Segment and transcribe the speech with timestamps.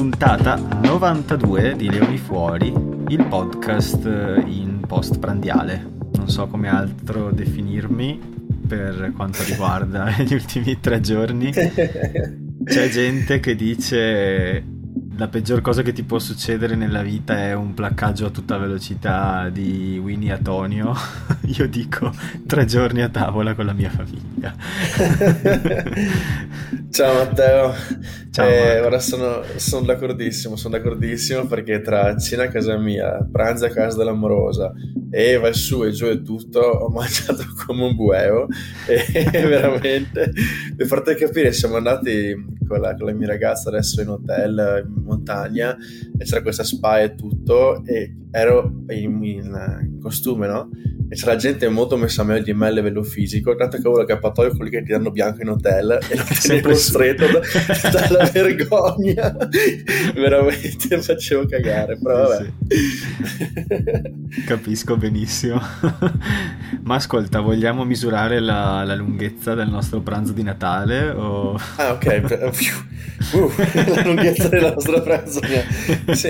[0.00, 2.72] puntata 92 di Leoni Fuori,
[3.08, 4.02] il podcast
[4.46, 5.86] in post prandiale.
[6.14, 8.18] Non so come altro definirmi
[8.66, 11.52] per quanto riguarda gli ultimi tre giorni.
[11.52, 14.64] C'è gente che dice
[15.20, 19.50] la peggior cosa che ti può succedere nella vita è un placcaggio a tutta velocità
[19.50, 20.94] di Winnie Antonio.
[21.58, 22.10] Io dico
[22.46, 24.54] tre giorni a tavola con la mia famiglia.
[26.90, 27.72] Ciao Matteo.
[28.32, 33.66] Ciao, eh, ora sono, sono, d'accordissimo, sono d'accordissimo perché tra cena a casa mia, pranzo
[33.66, 34.72] a casa dell'amorosa
[35.10, 38.46] e vai su e giù e tutto, ho mangiato come un bueo
[38.86, 40.32] e veramente
[40.76, 45.02] per farti capire siamo andati con la, con la mia ragazza adesso in hotel in
[45.02, 45.76] montagna
[46.16, 50.70] e c'era questa spa e tutto e ero in, in, in costume, no?
[51.12, 53.98] e c'è la gente molto messa meglio di me a livello fisico, tanto che avevo
[53.98, 57.40] l'accappatoio quelli che ti danno bianco in hotel e lo tenevo stretto da,
[57.90, 59.36] dalla vergogna,
[60.14, 62.52] veramente facevo cagare, però vabbè.
[62.68, 64.44] Sì.
[64.46, 65.58] Capisco benissimo.
[66.84, 71.08] Ma ascolta, vogliamo misurare la, la, lunghezza del nostro pranzo di Natale?
[71.08, 71.58] O...
[71.76, 72.04] Ah ok,
[73.32, 73.50] uh,
[73.94, 75.40] la lunghezza del nostro pranzo.
[76.12, 76.28] Sì.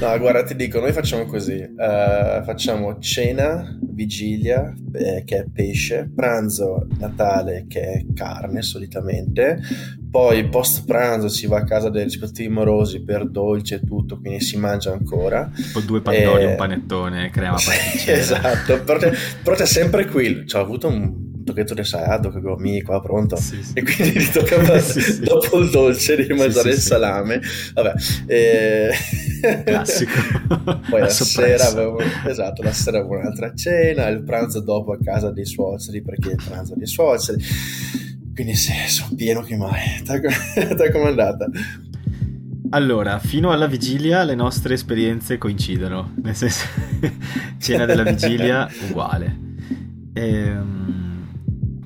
[0.00, 6.08] No, guarda, ti dico, noi facciamo così, uh, facciamo cena vigilia eh, che è pesce,
[6.14, 9.58] pranzo Natale che è carne solitamente,
[10.10, 14.40] poi post pranzo si va a casa dei rispettivi morosi per dolce e tutto, quindi
[14.40, 15.50] si mangia ancora.
[15.54, 16.46] Tipo due pandori, e...
[16.46, 18.18] un panettone, crema pasticcera.
[18.18, 18.98] esatto, però
[19.54, 23.36] c'è, sempre qui, ci ho avuto un tocchetto di salato che mi qua pronto.
[23.36, 23.72] Sì, sì.
[23.74, 27.40] e quindi ti tocca sì, dopo il dolce di mangiare il salame.
[27.74, 27.92] Vabbè
[28.26, 28.90] e...
[29.64, 30.12] classico.
[30.88, 34.98] poi la, la sera avevo esatto la sera avevo un'altra cena il pranzo dopo a
[35.02, 37.42] casa dei suoceri perché il pranzo dei suoceri
[38.38, 40.20] quindi sì sono pieno che mai te
[40.92, 41.50] com'è andata?
[42.70, 46.64] Allora, fino alla vigilia le nostre esperienze coincidono, nel senso,
[47.58, 49.36] cena della vigilia uguale.
[50.12, 51.26] Ehm,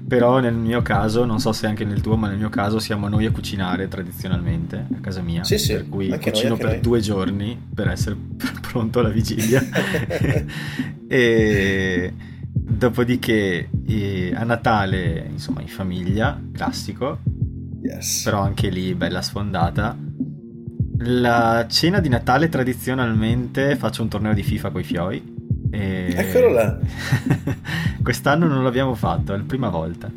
[0.07, 3.09] però nel mio caso, non so se anche nel tuo, ma nel mio caso siamo
[3.09, 5.45] noi a cucinare tradizionalmente a casa mia.
[5.45, 5.73] Sì, sì.
[5.73, 6.81] Per cui cucino noi, per noi.
[6.81, 8.15] due giorni per essere
[8.61, 9.65] pronto alla vigilia.
[11.09, 12.13] e
[12.87, 17.21] dopodiché eh, a Natale, insomma, in famiglia, classico.
[17.83, 18.23] Yes.
[18.25, 19.97] Però anche lì bella sfondata.
[21.05, 25.35] La cena di Natale tradizionalmente faccio un torneo di FIFA con i fioi
[25.71, 26.15] e...
[26.17, 26.79] Eccolo là.
[28.03, 30.11] Quest'anno non l'abbiamo fatto, è la prima volta.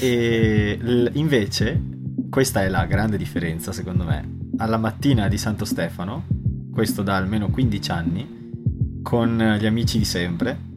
[0.00, 1.80] E l- invece,
[2.28, 4.34] questa è la grande differenza secondo me.
[4.58, 6.26] Alla mattina di Santo Stefano,
[6.72, 10.74] questo da almeno 15 anni, con gli amici di sempre,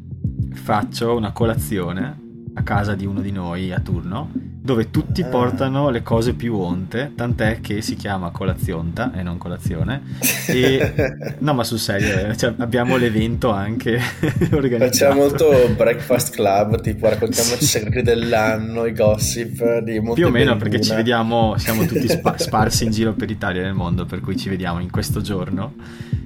[0.52, 5.28] faccio una colazione a casa di uno di noi a turno dove tutti ah.
[5.28, 10.02] portano le cose più onte, tant'è che si chiama colazionta e non colazione.
[10.47, 14.00] E, no, ma sul serio, cioè, abbiamo l'evento anche
[14.52, 14.92] organizzato.
[14.92, 17.64] Facciamo molto breakfast club, tipo raccontiamo sì.
[17.64, 22.08] i segreti dell'anno, i gossip di Monte Più o meno perché ci vediamo, siamo tutti
[22.08, 25.22] spa- sparsi in giro per l'Italia e nel mondo, per cui ci vediamo in questo
[25.22, 25.75] giorno.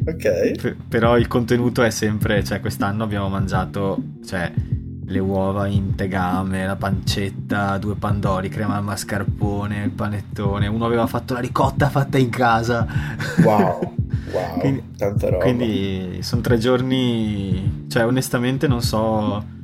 [0.05, 0.51] Ok.
[0.59, 4.51] P- però il contenuto è sempre, cioè quest'anno abbiamo mangiato, cioè
[5.13, 10.67] le uova in tegame, la pancetta, due pandori, crema al mascarpone, il panettone.
[10.67, 12.85] Uno aveva fatto la ricotta fatta in casa.
[13.43, 13.93] Wow,
[14.33, 15.43] wow, quindi, tanta roba.
[15.43, 19.61] Quindi sono tre giorni, cioè onestamente non so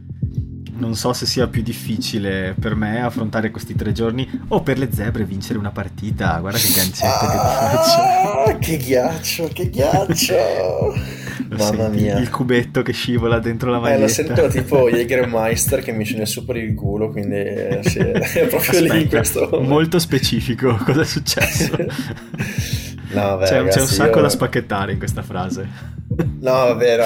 [0.79, 4.89] non so se sia più difficile per me affrontare questi tre giorni o per le
[4.93, 6.37] zebre vincere una partita.
[6.39, 8.57] Guarda che gancetto ah, che ti faccio.
[8.59, 11.27] Che ghiaccio, che ghiaccio.
[11.47, 12.17] Mamma mia.
[12.19, 13.97] Il cubetto che scivola dentro la maglietta.
[13.97, 17.99] Eh, lo sento tipo Jägermeister che mi scende su per il culo, quindi eh, sì,
[17.99, 18.11] è
[18.47, 19.61] proprio Aspetta, lì questo momento.
[19.61, 21.75] Molto specifico, cosa è successo?
[21.77, 24.23] no, vabbè, c'è, ragazzi, c'è un sacco io...
[24.23, 25.97] da spacchettare in questa frase.
[26.39, 27.03] No, vabbè, no,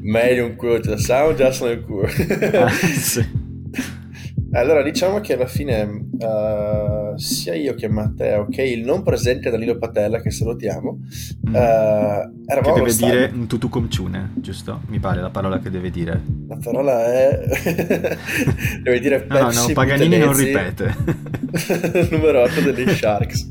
[0.00, 2.06] meglio un culo, cioè, sound già nel culo.
[2.06, 3.39] ah, sì.
[4.52, 9.78] Allora, diciamo che alla fine uh, sia io che Matteo che il non presente Danilo
[9.78, 10.98] Patella, che salutiamo,
[11.48, 11.54] mm.
[11.54, 14.80] uh, eravamo Che deve dire un tutu comciune, giusto?
[14.88, 16.20] Mi pare la parola che deve dire.
[16.48, 17.40] La parola è...
[18.82, 20.96] deve dire No, no, no, Paganini non ripete.
[22.10, 23.48] Numero 8 degli Sharks.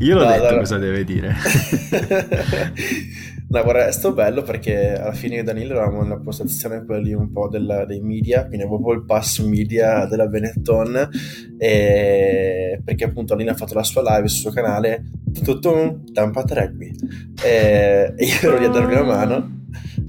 [0.00, 0.58] Io l'ho no, detto allora...
[0.58, 1.36] cosa deve dire.
[3.52, 7.48] No, guarda, è stato bello perché alla fine Danilo eravamo nella postazione quelli un po'
[7.48, 11.08] del, dei media, quindi avevo il pass media della Benetton,
[11.58, 15.02] e perché appunto Danilo ha fatto la sua live sul suo canale,
[15.42, 16.92] tutto Tampa Rugby,
[17.42, 19.58] e io ero lì a dargli una mano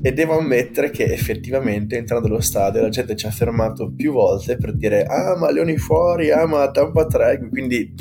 [0.03, 4.57] e devo ammettere che effettivamente entrando allo stadio la gente ci ha fermato più volte
[4.57, 7.91] per dire ah ma Leoni fuori, ah ma Tampa Rugby, quindi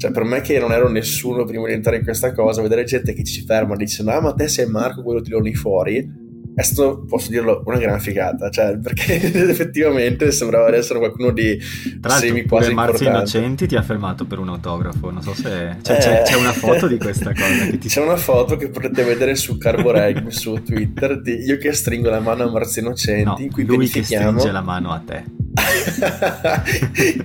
[0.00, 3.12] Cioè, per me che non ero nessuno prima di entrare in questa cosa, vedere gente
[3.12, 6.10] che ci ferma e dice, no, ma te sei Marco, quello tirano lì fuori,
[6.56, 9.14] stato, posso dirlo, una gran figata, cioè, perché
[9.48, 11.58] effettivamente sembrava essere qualcuno di
[12.00, 15.76] Tra semi quasi Marzio Innocenti ti ha fermato per un autografo, non so se...
[15.82, 16.00] Cioè, eh...
[16.00, 17.76] c'è, c'è, una foto di questa cosa.
[17.76, 17.88] Ti...
[17.88, 22.20] C'è una foto che potete vedere su Carboreg, su Twitter, di io che stringo la
[22.20, 25.38] mano a Marzio Innocenti, no, in cui lui che stringe la mano a te.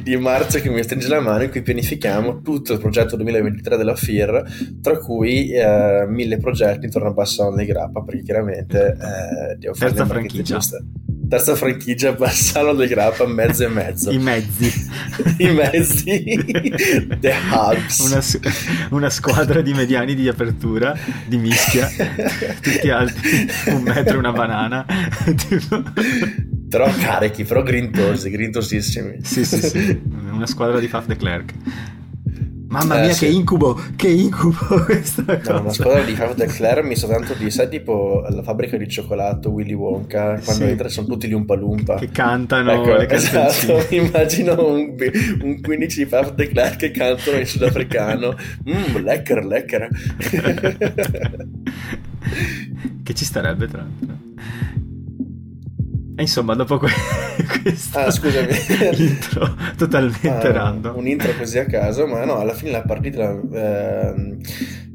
[0.02, 3.96] di marzo che mi stringe la mano in cui pianifichiamo tutto il progetto 2023 della
[3.96, 9.15] FIR tra cui eh, mille progetti intorno a Bassano di Grappa perché chiaramente eh,
[9.58, 10.60] devo fare terza franchigia.
[11.28, 14.12] terza franchigia Bassano del Grappa mezzo e mezzo.
[14.12, 14.72] I mezzi.
[15.40, 16.44] I mezzi.
[17.20, 18.00] The hubs.
[18.00, 18.22] Una,
[18.92, 20.98] una, squadra di mediani di apertura
[21.28, 21.90] di mischia.
[22.62, 23.48] Tutti alti.
[23.68, 24.86] Un metro e una banana.
[26.70, 29.20] Però carichi, però grintosi, grintosissimi.
[29.24, 30.02] Sì, sì, sì,
[30.32, 31.54] una squadra di Faf de Klerk.
[32.68, 33.26] Mamma eh, mia, sì.
[33.26, 33.80] che incubo!
[33.96, 35.54] Che incubo questa cosa!
[35.54, 38.78] No, una squadra di Faf de Klerk mi sa tanto di, sai, tipo la fabbrica
[38.78, 40.64] di cioccolato Willy Wonka, quando sì.
[40.64, 41.96] entra sono tutti gli Umpa Lumpa.
[41.96, 44.96] Che cantano ecco, le esatto, immagino un,
[45.42, 48.36] un 15 di Faf de Klerk che cantano in sudafricano.
[48.64, 49.90] Mmm, lecker, lecker.
[53.04, 54.15] che ci starebbe, tra l'altro.
[56.18, 56.90] E insomma, dopo que-
[57.62, 58.48] questo ah, scusami.
[58.98, 60.96] intro totalmente ah, random.
[60.96, 63.38] Un intro così a caso, ma no, alla fine la partita...
[63.52, 64.38] Eh,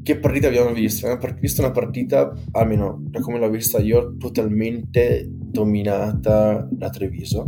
[0.03, 1.07] che partita abbiamo visto?
[1.07, 7.47] Abbiamo visto una partita, almeno da come l'ho vista io, totalmente dominata da Treviso.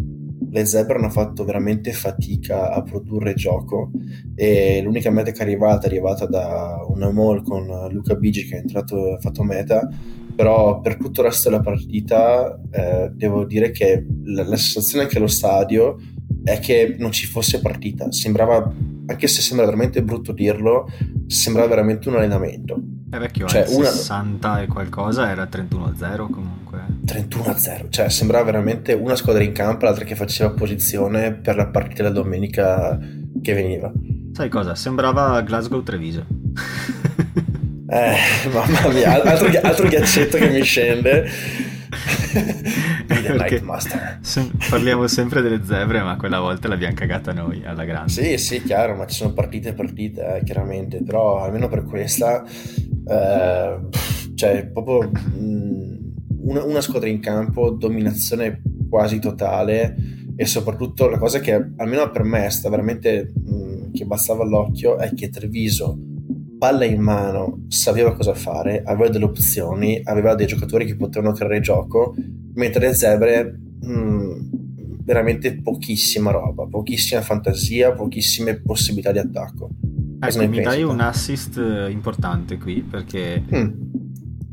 [0.51, 3.91] Le Zebre hanno fatto veramente fatica a produrre gioco
[4.35, 8.57] e l'unica meta che è arrivata è arrivata da una mall con Luca Bigi che
[8.57, 9.89] è entrato, ha fatto meta
[10.35, 15.19] però per tutto il resto della partita eh, devo dire che la, la, sensazione che
[15.19, 15.99] allo stadio
[16.45, 18.73] è che non ci fosse partita, sembrava,
[19.07, 20.89] anche se sembra veramente brutto dirlo,
[21.27, 22.81] sembrava veramente un allenamento.
[23.11, 23.89] È vecchio, cioè, una...
[23.89, 26.85] 60 e qualcosa era 31-0 comunque.
[27.05, 32.03] 31-0, cioè sembrava veramente una squadra in campo, l'altra che faceva posizione per la partita
[32.03, 32.99] della domenica
[33.43, 33.93] che veniva.
[34.33, 34.75] Sai cosa?
[34.75, 36.25] Sembrava Glasgow Treviso.
[37.93, 41.29] Eh, mamma mia, altro, altro ghiaccetto che mi scende.
[44.23, 48.11] Sem- parliamo sempre delle zebre, ma quella volta l'abbiamo cagata noi alla grande.
[48.11, 52.43] Sì, sì, chiaro, ma ci sono partite e partite, eh, chiaramente, però almeno per questa,
[52.43, 53.79] eh,
[54.37, 55.97] cioè, proprio mh, mm,
[56.47, 59.97] una, una, squadra in campo, dominazione quasi totale
[60.35, 64.97] e soprattutto la cosa che almeno per me sta veramente mh, mm, che bastava all'occhio
[64.97, 66.12] è che Treviso
[66.63, 71.59] palla in mano, sapeva cosa fare, aveva delle opzioni, aveva dei giocatori che potevano creare
[71.59, 72.15] gioco,
[72.55, 74.33] mentre le zebre mh, mm,
[75.03, 79.71] veramente pochissima roba, pochissima fantasia, pochissime possibilità di attacco.
[80.21, 83.69] Ecco, mi dai un assist eh, importante qui perché mm.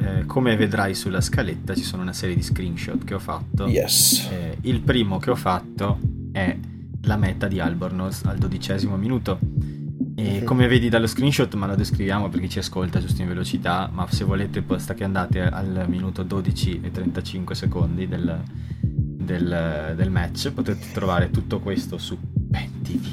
[0.02, 3.68] eh, come vedrai sulla scaletta ci sono una serie di screenshot che ho fatto.
[3.68, 4.28] Yes.
[4.32, 6.00] Eh, il primo che ho fatto
[6.32, 6.58] è
[7.04, 9.78] la meta di Albornoz al dodicesimo minuto
[10.20, 14.06] e come vedi dallo screenshot, ma lo descriviamo perché ci ascolta giusto in velocità, ma
[14.10, 18.42] se volete basta che andate al minuto 12 e 35 secondi del,
[18.82, 23.06] del, del match, potete trovare tutto questo su Ben TV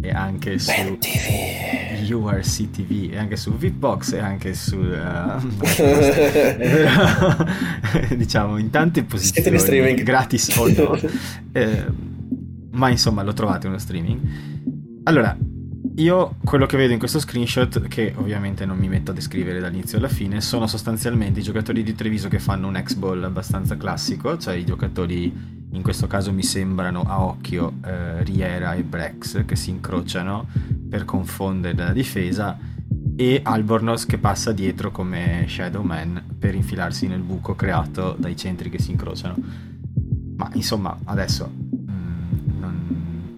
[0.00, 2.10] e anche su TV.
[2.12, 5.38] URC TV e anche su VIPbox e anche su uh,
[8.16, 10.98] diciamo in tante posizioni gratis o no
[11.52, 11.84] eh,
[12.72, 14.20] ma insomma lo trovate uno streaming.
[15.04, 15.36] Allora
[15.96, 19.98] io quello che vedo in questo screenshot, che ovviamente non mi metto a descrivere dall'inizio
[19.98, 24.54] alla fine, sono sostanzialmente i giocatori di Treviso che fanno un X-Ball abbastanza classico, cioè
[24.54, 29.70] i giocatori in questo caso mi sembrano a occhio eh, Riera e Brex che si
[29.70, 30.46] incrociano
[30.88, 32.58] per confondere la difesa
[33.16, 38.70] e Albornoz che passa dietro come Shadow Man per infilarsi nel buco creato dai centri
[38.70, 39.36] che si incrociano.
[40.36, 42.62] Ma insomma, adesso mm,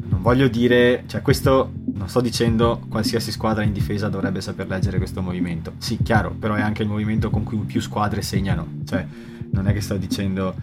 [0.09, 4.99] non voglio dire, cioè questo non sto dicendo qualsiasi squadra in difesa dovrebbe saper leggere
[4.99, 5.75] questo movimento.
[5.79, 8.81] Sì, chiaro, però è anche il movimento con cui più squadre segnano.
[8.85, 9.07] Cioè,
[9.53, 10.55] non è che sto dicendo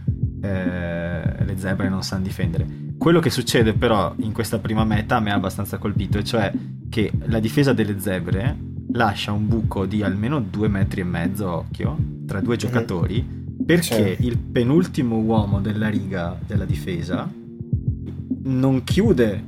[0.41, 2.67] eh, le zebre non sanno difendere.
[2.97, 6.51] Quello che succede però in questa prima meta a me ha abbastanza colpito, e cioè
[6.89, 8.57] che la difesa delle zebre
[8.91, 11.97] lascia un buco di almeno due metri e mezzo, occhio,
[12.27, 12.59] tra due mhm.
[12.59, 13.25] giocatori,
[13.65, 17.31] perché il penultimo uomo della riga della difesa
[18.43, 19.43] non chiude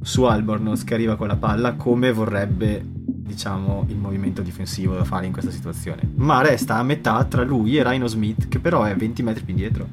[0.00, 2.82] su Albornoz che arriva con la palla come vorrebbe
[3.28, 6.10] diciamo il movimento difensivo da fare in questa situazione.
[6.16, 9.52] Ma resta a metà tra lui e Rhino Smith che però è 20 metri più
[9.52, 9.86] indietro.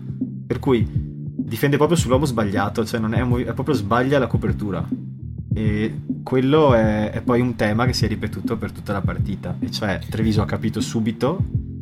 [0.47, 4.87] Per cui difende proprio sull'uomo sbagliato cioè non è, un, è proprio sbaglia la copertura.
[5.53, 9.55] E quello è, è, poi un tema che si è ripetuto per tutta la partita,
[9.59, 11.39] e cioè Treviso ha capito subito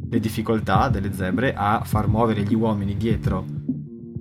[0.10, 3.46] le difficoltà delle zebre a far muovere gli uomini dietro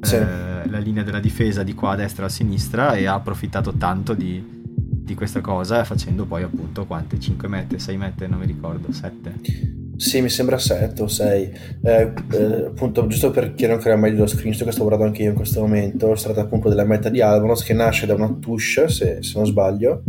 [0.02, 0.16] sì.
[0.16, 3.72] eh, la linea della difesa di qua a destra e a sinistra e ha approfittato
[3.74, 7.18] tanto di, di questa cosa facendo poi appunto quante?
[7.18, 9.80] 5 mette, 6 mette, non mi ricordo, 7?
[9.96, 11.50] Sì, mi sembra 7 o 6.
[11.82, 15.22] Eh, eh, appunto, giusto per chi non crea meglio lo screenshot che sto guardando anche
[15.22, 18.36] io in questo momento, si tratta appunto della meta di Albonos che nasce da una
[18.40, 20.02] touche, se, se non sbaglio,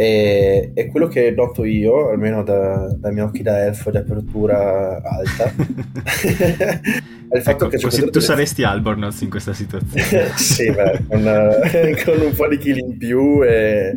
[0.00, 5.02] e, e, quello che noto io, almeno da, dai miei occhi da elfo di apertura
[5.02, 5.50] alta,
[7.28, 7.82] è il fatto ecco, che...
[7.82, 10.30] Così tu saresti Albornoz in questa situazione.
[10.38, 11.20] sì, beh, con,
[12.04, 13.92] con, un po' di kill in più e,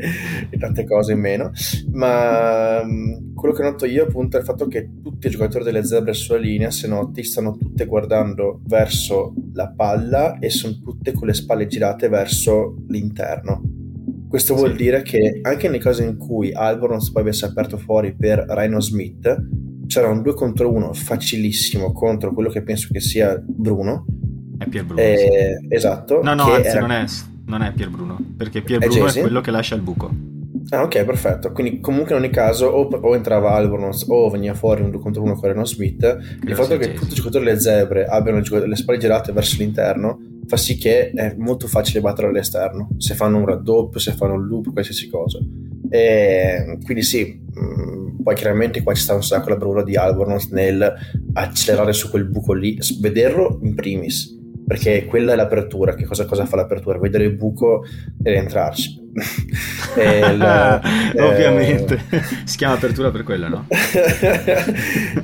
[0.50, 1.52] e, tante cose in meno.
[1.92, 5.86] Ma mm, quello che noto io appunto è il fatto che tutti i giocatori delle
[5.86, 11.28] zebre sulla linea, se noti, stanno tutte guardando verso la palla e sono tutte con
[11.28, 13.81] le spalle girate verso l'interno
[14.32, 14.78] questo vuol sì.
[14.78, 19.28] dire che anche nei casi in cui Albornoz poi avesse aperto fuori per Rhino Smith,
[19.88, 24.06] c'era un 2 contro 1 facilissimo contro quello che penso che sia Bruno.
[24.58, 25.02] È Pier Bruno.
[25.02, 25.76] Eh, sì.
[25.76, 26.22] Esatto.
[26.24, 26.80] No, no, anzi, era...
[26.80, 27.06] non, è,
[27.48, 30.10] non è Pier Bruno, perché Pier Bruno è, è quello che lascia il buco.
[30.70, 31.52] Ah, ok, perfetto.
[31.52, 35.24] Quindi, comunque, in ogni caso, o, o entrava Albornoz o veniva fuori un 2 contro
[35.24, 36.04] 1 con Reno Smith.
[36.48, 40.58] Il fatto che tutti i giocatori delle zebre abbiano le spalle girate verso l'interno fa
[40.58, 44.74] sì che è molto facile battere all'esterno, se fanno un raddoppio, se fanno un loop,
[44.74, 45.40] qualsiasi cosa.
[45.90, 50.50] E quindi sì, mm, poi chiaramente qua ci sta un sacco la bravura di Albornoz
[50.50, 50.94] nel
[51.34, 54.41] accelerare su quel buco lì, vederlo in primis,
[54.72, 56.98] perché quella è l'apertura, che cosa, cosa fa l'apertura?
[56.98, 57.84] Vedere il buco
[58.24, 59.02] ed entrarci.
[60.00, 60.82] il,
[61.20, 62.22] Ovviamente, eh...
[62.46, 63.68] si chiama apertura per quello, no?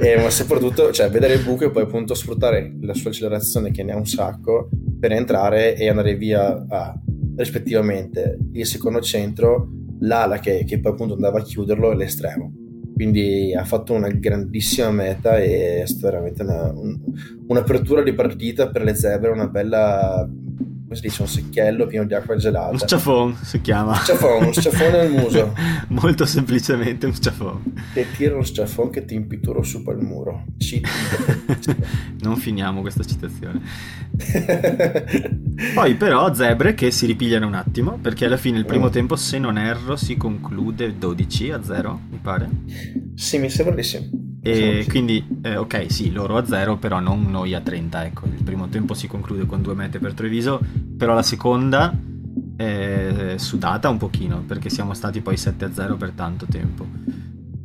[0.01, 3.83] eh, ma soprattutto, cioè, vedere il buco e poi appunto sfruttare la sua accelerazione che
[3.83, 4.67] ne ha un sacco
[4.99, 6.93] per entrare e andare via a
[7.37, 9.69] rispettivamente il secondo centro,
[10.01, 12.66] l'ala che, che poi appunto andava a chiuderlo e l'estremo.
[12.97, 16.99] Quindi ha fatto una grandissima meta e è stata veramente una, un,
[17.45, 20.27] un'apertura di partita per le zebre, una bella
[20.87, 22.71] come si dice, un secchiello pieno di acqua gelata.
[22.71, 23.91] Un sciafon si chiama.
[23.91, 25.53] Un sciafon, un sciafone nel muso.
[25.89, 27.73] Molto semplicemente un sciafon.
[27.93, 30.45] E tira uno sciafon che ti impituro su per il muro.
[32.19, 33.61] Non finiamo questa citazione.
[35.73, 38.91] Poi però zebre che si ripigliano un attimo, perché alla fine il primo mm.
[38.91, 42.49] tempo, se non erro, si conclude 12 a 0, mi pare.
[43.15, 44.26] Sì, mi sembra di sì.
[44.49, 48.05] E quindi, eh, ok, sì, loro a zero, però non noi a 30.
[48.05, 50.59] Ecco, il primo tempo si conclude con due mete per Treviso,
[50.97, 51.93] però la seconda
[52.55, 56.85] è sudata un pochino, perché siamo stati poi 7 a 0 per tanto tempo.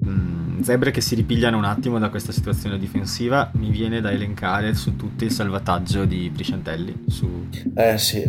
[0.07, 4.75] Mm, zebre che si ripigliano un attimo da questa situazione difensiva, mi viene da elencare
[4.75, 8.29] su tutti il salvataggio di Brisciantelli su, eh, sì.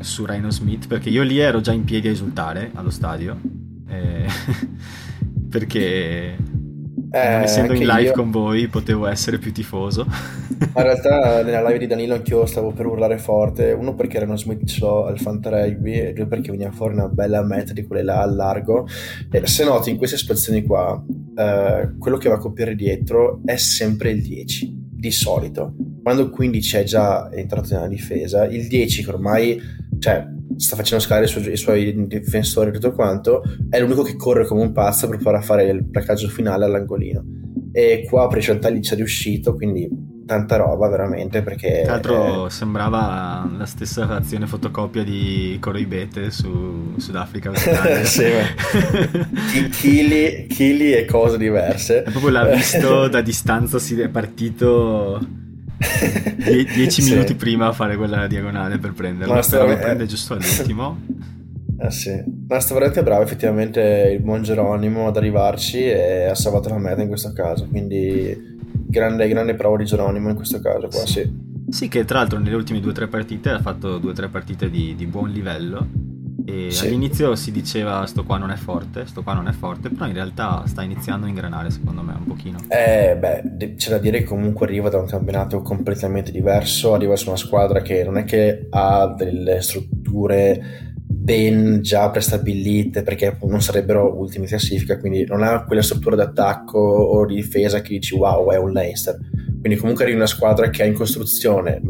[0.00, 3.38] su Rhino Smith, perché io lì ero già in piedi a esultare allo stadio.
[3.88, 4.26] Eh,
[5.50, 6.36] perché
[7.12, 8.12] eh, non essendo in live io...
[8.12, 10.06] con voi potevo essere più tifoso.
[10.58, 14.82] In realtà nella live di Danilo anch'io stavo per urlare forte, uno perché erano Smith
[14.82, 18.34] al Fanta Rugby e due perché veniva fuori una bella meta di quelle là al
[18.34, 18.86] largo.
[19.30, 21.02] E se noti in queste situazioni qua,
[21.36, 25.74] eh, quello che va a copiare dietro è sempre il 10, di solito.
[26.02, 29.60] Quando il 15 è già entrato nella difesa, il 10 che ormai,
[29.98, 34.16] cioè sta facendo scalare i, suoi, i suoi difensori e tutto quanto, è l'unico che
[34.16, 37.24] corre come un pazzo per provare a fare il placaggio finale all'angolino.
[37.72, 39.88] E qua Precentagli ci è riuscito, quindi
[40.30, 41.82] tanta roba veramente perché...
[41.82, 42.50] Tra l'altro eh...
[42.50, 47.52] sembrava la stessa azione fotocopia di Coroibete su Sudafrica
[48.04, 48.24] sì,
[49.70, 52.04] chili, chili e cose diverse.
[52.04, 55.20] E proprio l'ha visto da distanza, si è partito
[55.80, 57.12] Die- dieci sì.
[57.12, 60.98] minuti prima a fare quella diagonale per prenderlo, Ma però lo prende giusto all'ultimo.
[61.82, 66.68] Eh sì, ma sta veramente bravo effettivamente il buon Geronimo ad arrivarci e ha salvato
[66.68, 71.06] la meta in questo caso, quindi grande, grande prova di Geronimo in questo caso qua,
[71.06, 71.26] sì.
[71.70, 74.28] Sì, che tra l'altro nelle ultime due o tre partite ha fatto due o tre
[74.28, 76.09] partite di, di buon livello
[76.50, 76.86] e sì.
[76.86, 80.14] all'inizio si diceva sto qua non è forte, sto qua non è forte, però in
[80.14, 82.58] realtà sta iniziando a ingranare secondo me un pochino.
[82.68, 87.28] Eh beh, c'è da dire che comunque arriva da un campionato completamente diverso, arriva su
[87.28, 94.18] una squadra che non è che ha delle strutture ben già prestabilite perché non sarebbero
[94.18, 98.50] ultimi in classifica, quindi non ha quella struttura d'attacco o di difesa che dici wow
[98.50, 99.18] è un Leinster.
[99.60, 101.82] Quindi comunque arriva una squadra che è in costruzione,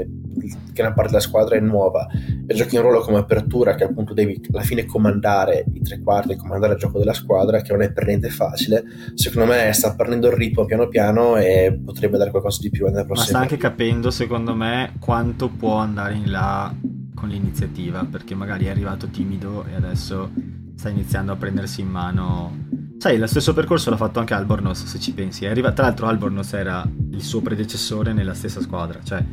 [0.72, 2.08] gran parte della squadra è nuova
[2.46, 6.36] e giochi un ruolo come apertura che appunto devi alla fine comandare i tre quarti,
[6.36, 10.28] comandare il gioco della squadra che non è per niente facile, secondo me sta prendendo
[10.28, 13.24] il ritmo piano piano e potrebbe dare qualcosa di più nella prossima.
[13.24, 16.74] Ma sta anche capendo secondo me quanto può andare in là
[17.14, 20.30] con l'iniziativa perché magari è arrivato timido e adesso
[20.74, 22.68] sta iniziando a prendersi in mano.
[22.96, 25.46] Sai, lo stesso percorso l'ha fatto anche Albornoz, se ci pensi.
[25.46, 25.72] Arriva...
[25.72, 29.00] Tra l'altro, Albornoz era il suo predecessore nella stessa squadra.
[29.02, 29.24] Cioè,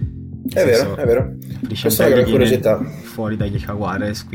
[0.53, 1.33] è vero, è vero.
[1.79, 2.83] Questa è una curiosità.
[2.83, 4.25] Fuori dagli Jaguares,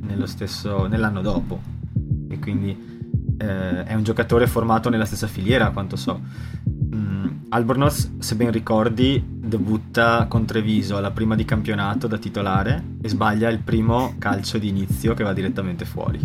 [0.00, 1.60] nello stesso, nell'anno dopo.
[2.28, 2.98] E quindi
[3.38, 6.20] eh, è un giocatore formato nella stessa filiera, a quanto so.
[7.52, 13.48] Albornoz, se ben ricordi, debutta con Treviso alla prima di campionato da titolare e sbaglia
[13.48, 16.20] il primo calcio di inizio che va direttamente fuori.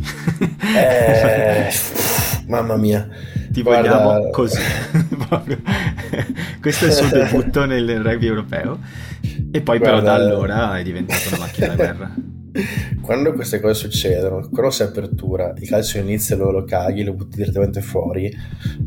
[0.75, 1.67] eh,
[2.45, 3.09] mamma mia.
[3.49, 3.97] Ti Guarda...
[3.97, 4.61] vogliamo così.
[6.61, 8.77] Questo è il suo debutto nel rugby europeo.
[9.55, 10.01] E poi Guarda...
[10.01, 12.13] però da allora è diventato una macchina da guerra.
[13.01, 17.37] Quando queste cose succedono, quando sei apertura, il calcio inizia lo, lo caghi, lo butti
[17.37, 18.33] direttamente fuori,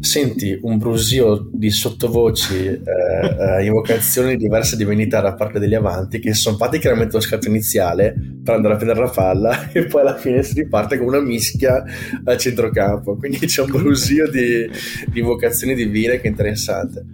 [0.01, 6.19] senti un brusio di sottovoci, eh, eh, invocazioni diverse di venita da parte degli avanti
[6.19, 10.01] che sono fatti chiaramente lo scatto iniziale per andare a prendere la palla e poi
[10.01, 11.85] alla fine si riparte con una mischia
[12.25, 13.17] al centrocampo.
[13.17, 14.69] Quindi c'è un brusio di,
[15.07, 17.05] di invocazioni divine che è interessante.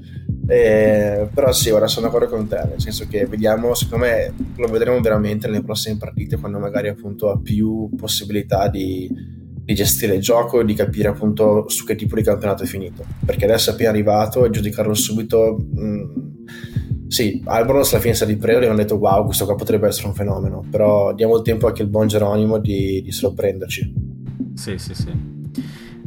[0.47, 4.67] Eh, però sì, ora sono d'accordo con te, nel senso che vediamo, secondo me lo
[4.69, 9.09] vedremo veramente nelle prossime partite quando magari appunto ha più possibilità di,
[9.65, 13.05] di gestire il gioco e di capire appunto su che tipo di campionato è finito.
[13.25, 15.65] Perché adesso è appena arrivato e giudicarlo subito...
[15.73, 16.03] Mh, mm,
[17.07, 20.65] sì, Alboros alla fine ripreso e hanno detto wow, questo qua potrebbe essere un fenomeno,
[20.69, 23.93] però diamo il tempo anche al buon Geronimo di, di sorprenderci.
[24.55, 25.13] Sì, sì, sì.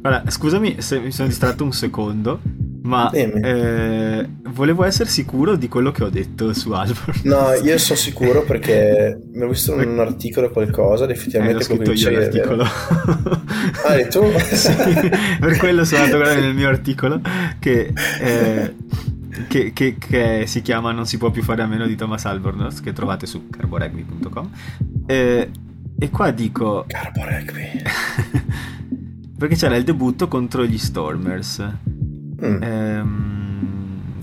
[0.02, 2.42] Allora, scusami se mi sono distratto un secondo,
[2.88, 7.20] ma eh, volevo essere sicuro di quello che ho detto su Albor.
[7.24, 11.76] No, io sono sicuro perché mi ho visto in un articolo qualcosa ed effettivamente eh,
[11.76, 12.64] quello io l'articolo.
[13.86, 14.24] ah, e tu?
[14.40, 14.74] sì,
[15.40, 17.20] per quello sono andato a guardare nel mio articolo
[17.60, 18.76] che, eh,
[19.50, 22.80] che, che, che, si chiama Non si può più fare a meno di Thomas Albornoz
[22.80, 24.50] che trovate su carboregby.com
[25.08, 25.50] eh,
[26.00, 26.86] e qua dico...
[26.88, 27.82] Carboregby.
[29.38, 31.96] perché c'era il debutto contro gli Stormers
[32.46, 32.64] Mm.
[32.64, 34.14] Ehm,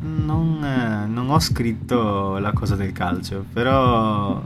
[0.00, 4.42] non, non, ho scritto la cosa del calcio, però,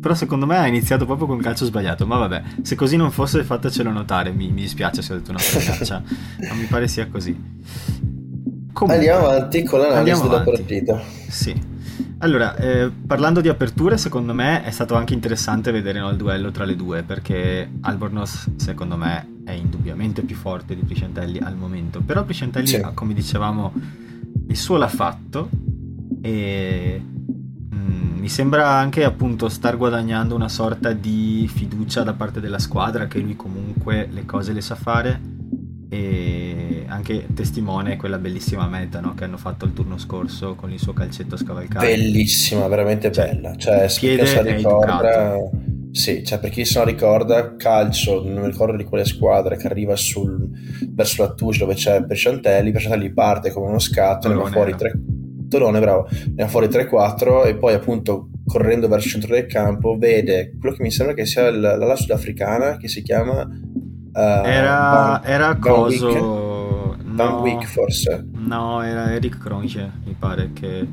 [0.00, 2.06] però secondo me ha iniziato proprio con calcio sbagliato.
[2.06, 4.32] Ma vabbè, se così non fosse, fatecelo notare.
[4.32, 6.02] Mi, mi dispiace se ho detto una frecciaccia,
[6.48, 7.32] non mi pare sia così.
[8.72, 11.00] Comunque, andiamo avanti con l'analisi della partita.
[11.28, 11.72] Sì.
[12.18, 16.50] Allora, eh, parlando di aperture, secondo me è stato anche interessante vedere no, il duello
[16.50, 22.00] tra le due, perché Albornoz, secondo me, è indubbiamente più forte di Priscentelli al momento.
[22.00, 22.82] Però Priscentelli, sì.
[22.94, 23.72] come dicevamo,
[24.48, 25.48] il suo l'ha fatto
[26.22, 32.40] e mh, mm, mi sembra anche appunto star guadagnando una sorta di fiducia da parte
[32.40, 35.33] della squadra, che lui comunque le cose le sa fare
[35.88, 39.14] e anche testimone quella bellissima meta no?
[39.14, 41.84] che hanno fatto il turno scorso con il suo calcetto scavalcato.
[41.84, 43.54] Bellissima, veramente cioè, bella.
[43.56, 45.38] Cioè, piede se ricorda...
[45.94, 49.68] Sì, cioè per chi se non ricorda, calcio, non mi ricordo di quale squadra, che
[49.68, 50.50] arriva sul,
[50.88, 54.92] verso la touche dove c'è Pesciantelli, Pesciantelli parte come uno scatto, ne va fuori 3...
[55.48, 59.96] Tolone, bravo, ne va fuori 3-4 e poi appunto correndo verso il centro del campo
[59.96, 63.48] vede quello che mi sembra che sia la, la sudafricana che si chiama
[64.14, 66.96] Uh, era, Van, era coso.
[67.02, 68.24] Van no, Wick forse.
[68.32, 70.86] No, era Eric Cronje, mi pare che,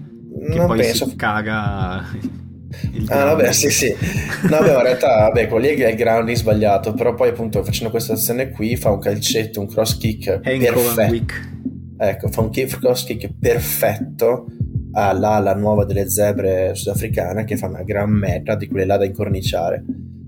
[0.49, 1.07] che non poi penso.
[1.07, 1.97] si caga.
[3.07, 3.93] ah, vabbè, sì, sì.
[4.49, 7.91] No, beh, in realtà, vabbè, quello lì è il grounding sbagliato, però poi appunto facendo
[7.91, 11.33] questa azione qui fa un calcetto, un cross kick perfetto.
[11.97, 14.47] Ecco, fa un cross kick perfetto
[14.93, 19.83] all'ala nuova delle zebre sudafricane che fa una gran meta di quelle là da incorniciare.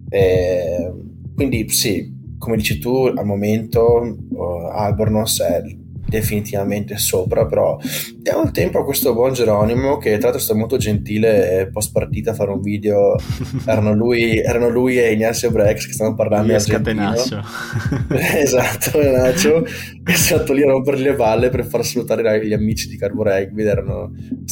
[0.10, 0.92] E,
[1.34, 2.13] quindi sì,
[2.44, 4.42] come dici tu, al momento uh,
[4.74, 5.64] Albornoz è
[6.06, 7.80] definitivamente sopra, però
[8.18, 11.94] diamo il tempo a questo buon Geronimo che tra l'altro è stato molto gentile post
[11.94, 13.16] partita a fare un video,
[13.66, 17.14] erano lui, erano lui e Ignazio Brex che stavano parlando di argentino.
[18.12, 19.66] esatto, Nacho,
[20.04, 23.64] è stato lì a rompergli le balle per far salutare gli amici di Carbo Rugby,
[23.64, 24.12] erano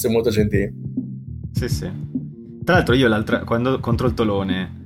[0.10, 0.74] molto gentili.
[1.52, 1.92] Sì, sì.
[2.64, 4.80] Tra l'altro io l'altra, quando contro il Tolone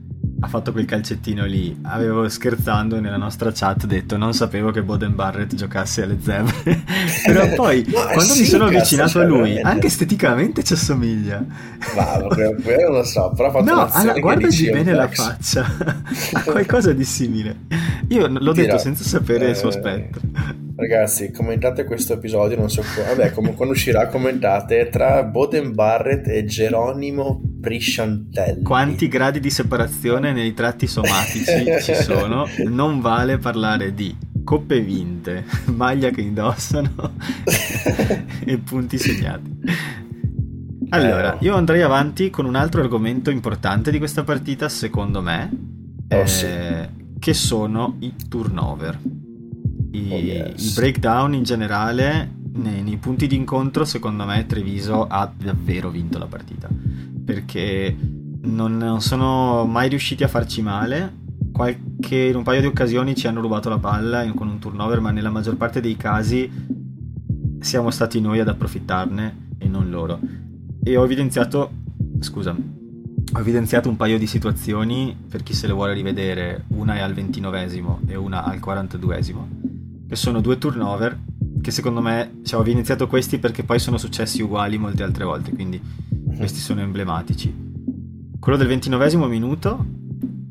[0.46, 1.76] ha fatto quel calcettino lì.
[1.82, 6.84] Avevo scherzando nella nostra chat detto non sapevo che Boden Barrett giocasse alle zebre.
[7.26, 11.44] Però poi quando sì, mi sono avvicinato a lui, anche esteticamente ci assomiglia.
[11.96, 15.66] Ma non lo so, però ha fatto No, alla, guardagli bene la faccia.
[16.34, 17.56] ha qualcosa di simile.
[18.10, 20.22] Io l'ho Dirò, detto senza sapere eh, il suo eh, spettro.
[20.76, 22.82] Ragazzi, commentate questo episodio, non so.
[22.82, 28.62] Vabbè, come quando uscirà, commentate tra Boden Barrett e Geronimo Prisciantelli.
[28.62, 32.48] Quanti gradi di separazione nei tratti somatici ci sono?
[32.68, 36.94] Non vale parlare di coppe vinte, maglia che indossano
[38.46, 39.52] e punti segnati.
[40.90, 41.44] Allora, eh.
[41.44, 45.50] io andrei avanti con un altro argomento importante di questa partita, secondo me,
[46.08, 46.48] oh, eh, sì.
[47.18, 49.00] che sono i turnover.
[49.92, 50.72] I, oh, yes.
[50.72, 56.20] I, breakdown in generale, nei, nei punti di incontro, secondo me Treviso ha davvero vinto
[56.20, 56.70] la partita.
[57.26, 57.96] Perché
[58.42, 61.24] non, non sono mai riusciti a farci male.
[61.52, 65.12] Qualche, in un paio di occasioni ci hanno rubato la palla con un turnover, ma
[65.12, 66.50] nella maggior parte dei casi
[67.60, 70.20] siamo stati noi ad approfittarne e non loro.
[70.84, 71.72] E ho evidenziato,
[72.20, 77.00] scusa, ho evidenziato un paio di situazioni per chi se le vuole rivedere, una è
[77.00, 81.18] al 29esimo e una al 42esimo, che sono due turnover
[81.66, 85.52] che secondo me, cioè, ho evidenziato questi perché poi sono successi uguali molte altre volte,
[85.52, 85.82] quindi.
[86.36, 87.54] Questi sono emblematici.
[88.40, 89.86] Quello del 29 minuto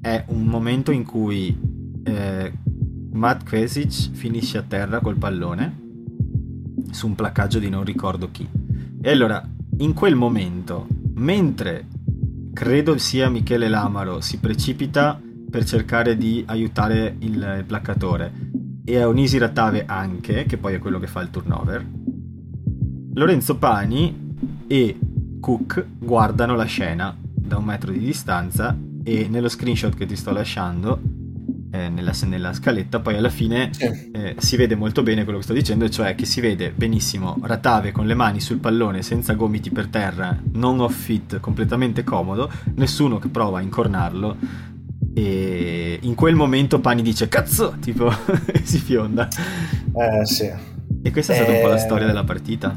[0.01, 1.57] è un momento in cui
[2.03, 2.53] eh,
[3.12, 5.83] Matt Kvesic finisce a terra col pallone
[6.90, 8.49] su un placcaggio di non ricordo chi.
[9.01, 9.47] E allora,
[9.79, 11.87] in quel momento, mentre
[12.53, 15.20] credo sia Michele Lamaro si precipita
[15.51, 18.33] per cercare di aiutare il placcatore
[18.85, 21.87] e Onisi Ratave anche, che poi è quello che fa il turnover,
[23.14, 24.99] Lorenzo Pani e
[25.44, 30.33] Cook guardano la scena da un metro di distanza e nello screenshot che ti sto
[30.33, 30.98] lasciando
[31.70, 35.52] eh, nella, nella, scaletta poi alla fine eh, si vede molto bene quello che sto
[35.52, 39.88] dicendo cioè che si vede benissimo Ratave con le mani sul pallone senza gomiti per
[39.88, 44.37] terra non off fit completamente comodo nessuno che prova a incornarlo
[45.12, 47.76] e in quel momento Pani dice cazzo!
[47.80, 48.11] tipo
[48.64, 49.28] si fionda.
[49.28, 50.50] Eh sì.
[51.02, 51.57] E questa è stata eh...
[51.57, 52.76] un po' la storia della partita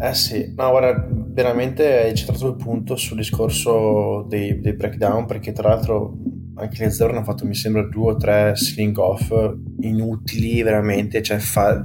[0.00, 5.52] eh sì, no, guarda, veramente hai centrato il punto sul discorso dei, dei breakdown, perché
[5.52, 6.16] tra l'altro
[6.54, 9.32] anche le zero hanno fatto, mi sembra, due o tre sling off
[9.80, 11.84] inutili, veramente, cioè fa,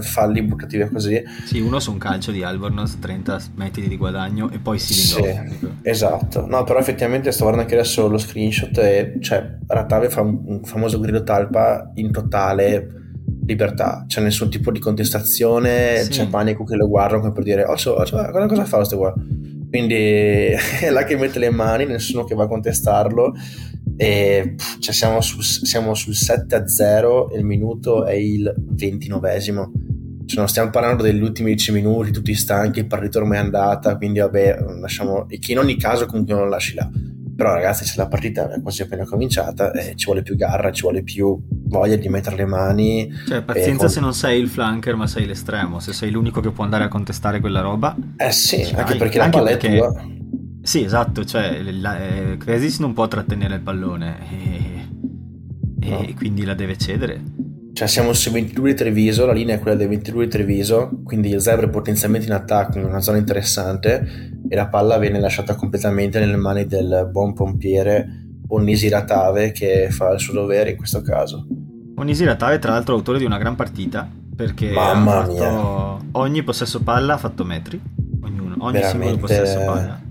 [0.00, 1.22] falli buttati via così.
[1.44, 5.64] Sì, uno su un calcio di Albornoz, 30 metri di guadagno e poi sling sì,
[5.64, 5.70] off.
[5.82, 10.42] Esatto, no, però effettivamente sto guardando anche adesso lo screenshot e, cioè, Ratave fa un,
[10.44, 13.06] un famoso grido talpa in totale
[13.48, 16.10] libertà, c'è nessun tipo di contestazione, sì.
[16.10, 19.14] c'è panico che lo guardano come per dire, oh, so, cioè, cosa fa questo qua?
[19.70, 19.94] Quindi
[20.80, 23.34] è là che mette le mani, nessuno che va a contestarlo
[23.96, 29.70] e cioè, siamo, su, siamo, sul 7 a 0 e il minuto è il 29esimo.
[30.26, 33.96] Cioè, non stiamo parlando degli ultimi 10 minuti, tutti stanchi, il partito ormai è andata,
[33.96, 35.26] quindi vabbè, lasciamo...
[35.30, 36.88] E che in ogni caso comunque non lo lasci là.
[37.38, 40.82] Però ragazzi, se la partita è quasi appena cominciata, eh, ci vuole più garra, ci
[40.82, 43.08] vuole più voglia di mettere le mani.
[43.28, 43.90] Cioè, pazienza con...
[43.90, 45.78] se non sei il flanker, ma sei l'estremo.
[45.78, 47.94] Se sei l'unico che può andare a contestare quella roba.
[48.16, 49.68] Eh sì, cioè, anche perché la palla perché...
[49.68, 50.04] è tua.
[50.62, 54.18] Sì, esatto, cioè la, eh, Kresis non può trattenere il pallone
[55.80, 56.00] e, no.
[56.00, 57.22] e quindi la deve cedere.
[57.78, 61.28] Cioè siamo su 22 di Treviso, la linea è quella del 22 di Treviso, quindi
[61.28, 65.54] il Zebra è potenzialmente in attacco in una zona interessante e la palla viene lasciata
[65.54, 71.02] completamente nelle mani del buon pompiere Onisi Ratave che fa il suo dovere in questo
[71.02, 71.46] caso.
[71.94, 75.98] Onisi Ratave tra l'altro autore di una gran partita perché Mamma mia.
[76.14, 77.80] ogni possesso palla ha fatto metri,
[78.22, 79.06] ognuno, ogni Veramente...
[79.06, 80.02] singolo possesso palla.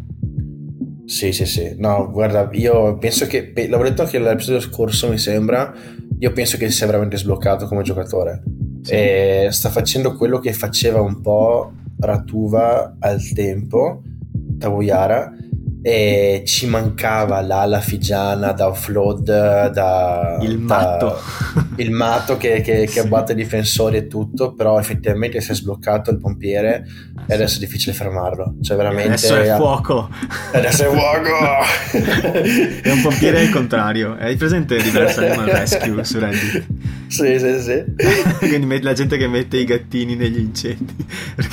[1.04, 1.76] Sì, sì, sì.
[1.78, 5.74] No, guarda, io penso che, l'avevo detto anche l'episodio scorso, mi sembra,
[6.20, 8.44] io penso che sia veramente sbloccato come giocatore.
[8.82, 8.92] Sì.
[8.92, 14.02] E sta facendo quello che faceva un po' Ratuva al tempo,
[14.60, 15.34] Tavoyara,
[15.82, 21.16] e ci mancava l'ala figiana da offload da il matto,
[21.54, 23.00] da, il matto che, che, che sì.
[23.00, 26.86] abbatte i difensori e tutto però effettivamente si è sbloccato il pompiere
[27.28, 28.56] e adesso è difficile fermarlo.
[28.62, 30.10] Cioè veramente adesso è fuoco.
[30.52, 31.36] Adesso è fuoco.
[32.88, 34.16] È un pompiere al contrario.
[34.18, 36.66] Hai presente diverse Animal Rescue su Reddit?
[37.08, 38.78] Sì sì sì.
[38.88, 40.96] La gente che mette i gattini negli incendi.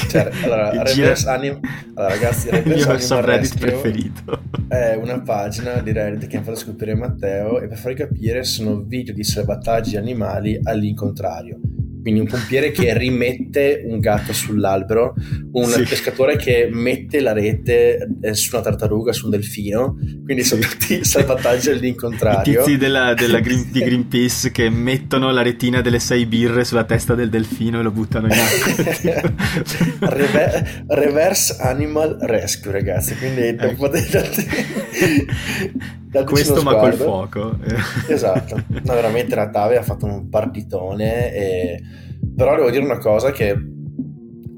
[0.08, 1.14] Cioè, allora, gira...
[1.26, 1.58] anim...
[1.94, 4.42] allora ragazzi il mio Reddit preferito.
[4.68, 8.80] è una pagina di Reddit che ha fatto scoprire Matteo e per farvi capire sono
[8.80, 10.13] video di salvataggi animali
[10.62, 11.58] all'incontrario
[12.04, 15.14] quindi un pompiere che rimette un gatto sull'albero,
[15.52, 15.84] un sì.
[15.84, 21.02] pescatore che mette la rete eh, su una tartaruga, su un delfino, quindi sono tutti
[21.02, 22.60] salvataggi all'incontrario.
[22.60, 26.84] I tizi della, della Green, di Greenpeace che mettono la retina delle sei birre sulla
[26.84, 29.32] testa del delfino e lo buttano in acqua.
[30.10, 33.74] Rever- reverse Animal Rescue, ragazzi, quindi ecco.
[33.76, 34.30] potete...
[36.26, 37.58] Questo ma col fuoco.
[38.06, 41.82] esatto, no, veramente la Tave ha fatto un partitone, e...
[42.36, 43.56] però devo dire una cosa che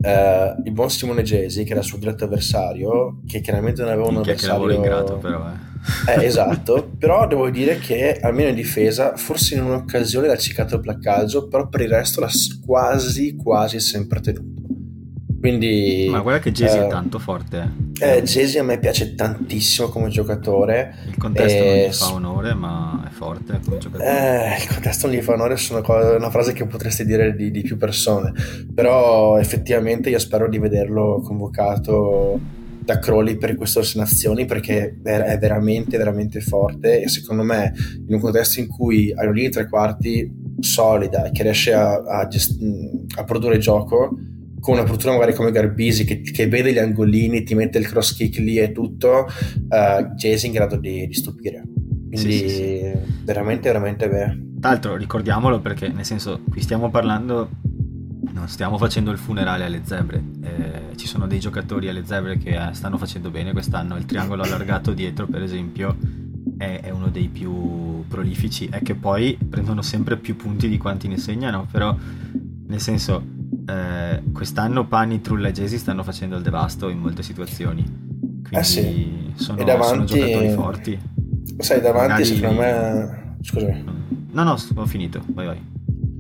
[0.01, 4.09] eh, il buon Simone Gesi, che era il suo diretto avversario, che chiaramente non aveva
[4.09, 4.67] un Minchia avversario...
[4.67, 6.13] Che ingrato però, eh.
[6.13, 6.25] eh.
[6.25, 11.49] esatto, però devo dire che almeno in difesa, forse in un'occasione l'ha ciccato il placcaggio,
[11.49, 12.31] però per il resto l'ha
[12.65, 14.66] quasi quasi sempre tenuto
[15.47, 17.71] Quindi, Ma guarda che Jay uh, è tanto forte.
[18.01, 20.97] Eh, Jay a me piace tantissimo come giocatore.
[21.07, 21.69] Il contesto e...
[21.69, 24.11] non gli fa onore, ma è forte come giocatore.
[24.11, 27.63] Eh, il contesto non gli fa onore è una frase che potresti dire di, di
[27.63, 28.33] più persone.
[28.75, 32.41] Però effettivamente io spero di vederlo convocato
[32.81, 37.73] da Crowley per queste nazioni perché è veramente veramente forte e secondo me
[38.07, 40.29] in un contesto in cui hai una linea di tre quarti
[40.61, 42.61] solida che riesce a, a, gest-
[43.17, 44.17] a produrre gioco
[44.61, 48.15] con una apertura magari come Garbisi che, che, vede gli angolini, ti mette il cross
[48.15, 51.63] kick lì e tutto, uh, Jay è in grado di, di stupire.
[52.09, 52.93] Quindi sì, sì, sì.
[53.25, 54.55] veramente, veramente bene.
[54.61, 57.51] Tra l'altro ricordiamolo perché nel senso qui stiamo parlando,
[58.33, 62.51] non stiamo facendo il funerale alle zebre, eh, ci sono dei giocatori alle zebre che
[62.51, 65.97] eh, stanno facendo bene quest'anno, il triangolo allargato dietro per esempio
[66.57, 71.09] è, è, uno dei più prolifici, è che poi prendono sempre più punti di quanti
[71.09, 71.95] ne segnano, però
[72.69, 73.23] nel senso
[73.67, 78.63] eh, quest'anno Pani, Trulla e Jesi stanno facendo il devasto in molte situazioni, quindi eh
[78.63, 79.33] sì.
[79.35, 81.01] sono, davanti, sono, giocatori forti.
[81.59, 82.25] Sai, davanti Magari...
[82.25, 83.37] secondo me...
[83.41, 83.85] Scusami.
[84.33, 85.75] No, no, ho finito, vai vai.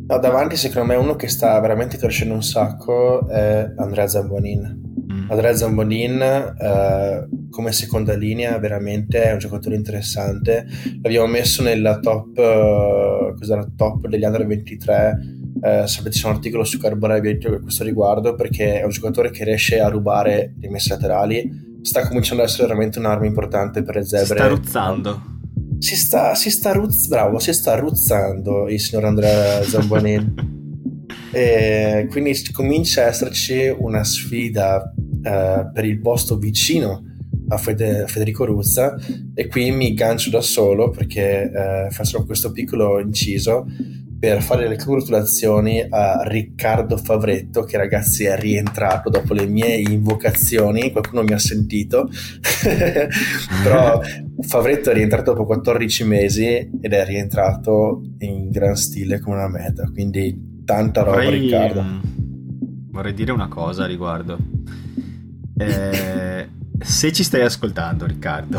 [0.09, 4.85] No, davanti secondo me uno che sta veramente crescendo un sacco è Andrea Zambonin.
[5.13, 5.31] Mm.
[5.31, 10.65] Andrea Zambonin eh, come seconda linea veramente è un giocatore interessante.
[11.03, 15.19] L'abbiamo messo nella top, uh, cos'era, top degli under 23.
[15.63, 19.45] Eh, sapete c'è un articolo su Carbonario a questo riguardo perché è un giocatore che
[19.45, 21.79] riesce a rubare le messe laterali.
[21.83, 24.27] Sta cominciando ad essere veramente un'arma importante per le zebre.
[24.27, 25.23] Si sta ruzzando.
[25.79, 30.55] Si sta, si sta ruzz, bravo, si sta ruzzando il signor Andrea Zambonin.
[31.33, 34.93] e quindi comincia a esserci una sfida
[35.23, 37.03] eh, per il posto vicino
[37.49, 38.97] a, Fede, Federico Ruzza
[39.35, 43.67] e qui mi gancio da solo perché eh, faccio questo piccolo inciso
[44.19, 50.91] per fare le congratulazioni a Riccardo Favretto che ragazzi è rientrato dopo le mie invocazioni
[50.91, 52.09] qualcuno mi ha sentito.
[53.63, 54.01] Però
[54.41, 56.47] Favretto è rientrato dopo 14 mesi
[56.81, 61.85] ed è rientrato in gran stile come una meta quindi tanta roba vorrei, Riccardo.
[62.91, 64.39] vorrei dire una cosa a riguardo.
[65.59, 66.49] Eh,
[66.83, 68.59] se ci stai ascoltando, Riccardo,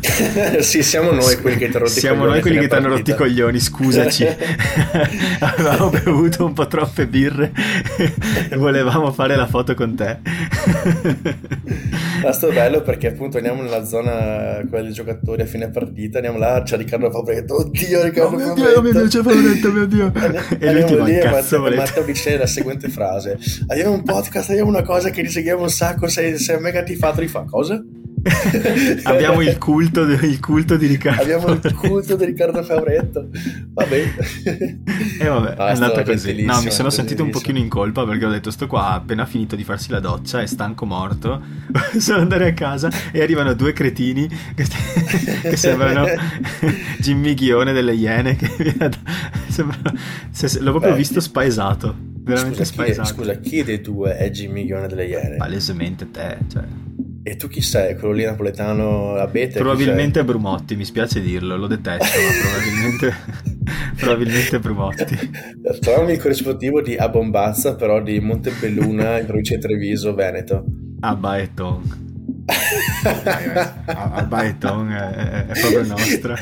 [0.60, 2.88] sì, siamo noi quelli che ti hanno rotti i Siamo noi quelli che ti hanno
[2.88, 4.26] rotti i coglioni, scusaci.
[5.40, 7.52] Avevamo bevuto un po' troppe birre
[8.48, 10.18] e volevamo fare la foto con te.
[12.22, 16.38] Ma sto bello perché appunto andiamo nella zona quella dei giocatori a fine partita, andiamo
[16.38, 19.86] là, c'è Riccardo Fabretto, oddio Riccardo oh, mio Dio, oh mio Dio, c'è Fabretto, mio
[19.86, 20.12] Dio.
[20.58, 24.82] E andiamo lì e Matteo, Matteo dice la seguente frase, abbiamo un podcast, abbiamo una
[24.82, 27.82] cosa che ti seguiamo un sacco, sei, sei mega tifato, rifà, cosa?
[29.04, 31.22] Abbiamo il culto, il culto, di Riccardo.
[31.22, 33.28] Abbiamo il culto di Riccardo Fabretto.
[33.72, 34.12] Vabbè.
[35.20, 36.44] E vabbè, ah, è andata così.
[36.44, 39.24] No, mi sono sentito un pochino in colpa perché ho detto sto qua ha appena
[39.24, 41.40] finito di farsi la doccia, è stanco morto.
[41.98, 44.66] sono andare a casa e arrivano due cretini che,
[45.42, 46.04] che sembrano
[46.98, 48.46] Jimmy Ghione delle Iene che
[49.48, 49.92] sembrano...
[49.92, 52.08] l'ho proprio Beh, visto spaesato.
[52.22, 53.02] Veramente scusa, spaesato.
[53.02, 55.36] Chi è, scusa, chi dei due è Jimmy Ghione delle Iene?
[55.36, 56.64] Palesemente te, cioè
[57.22, 57.96] e tu chi sei?
[57.96, 59.58] Quello lì napoletano abete?
[59.58, 63.14] Probabilmente Brumotti, mi spiace dirlo, lo detesto, ma probabilmente,
[63.96, 65.30] probabilmente Brumotti.
[65.80, 70.64] Trovami il corrispettivo di Abombazza, però di Montebelluna, in provincia di Treviso, Veneto.
[71.00, 72.09] Ah, Baeton.
[73.86, 76.36] A Baeton è, è, proprio nostra.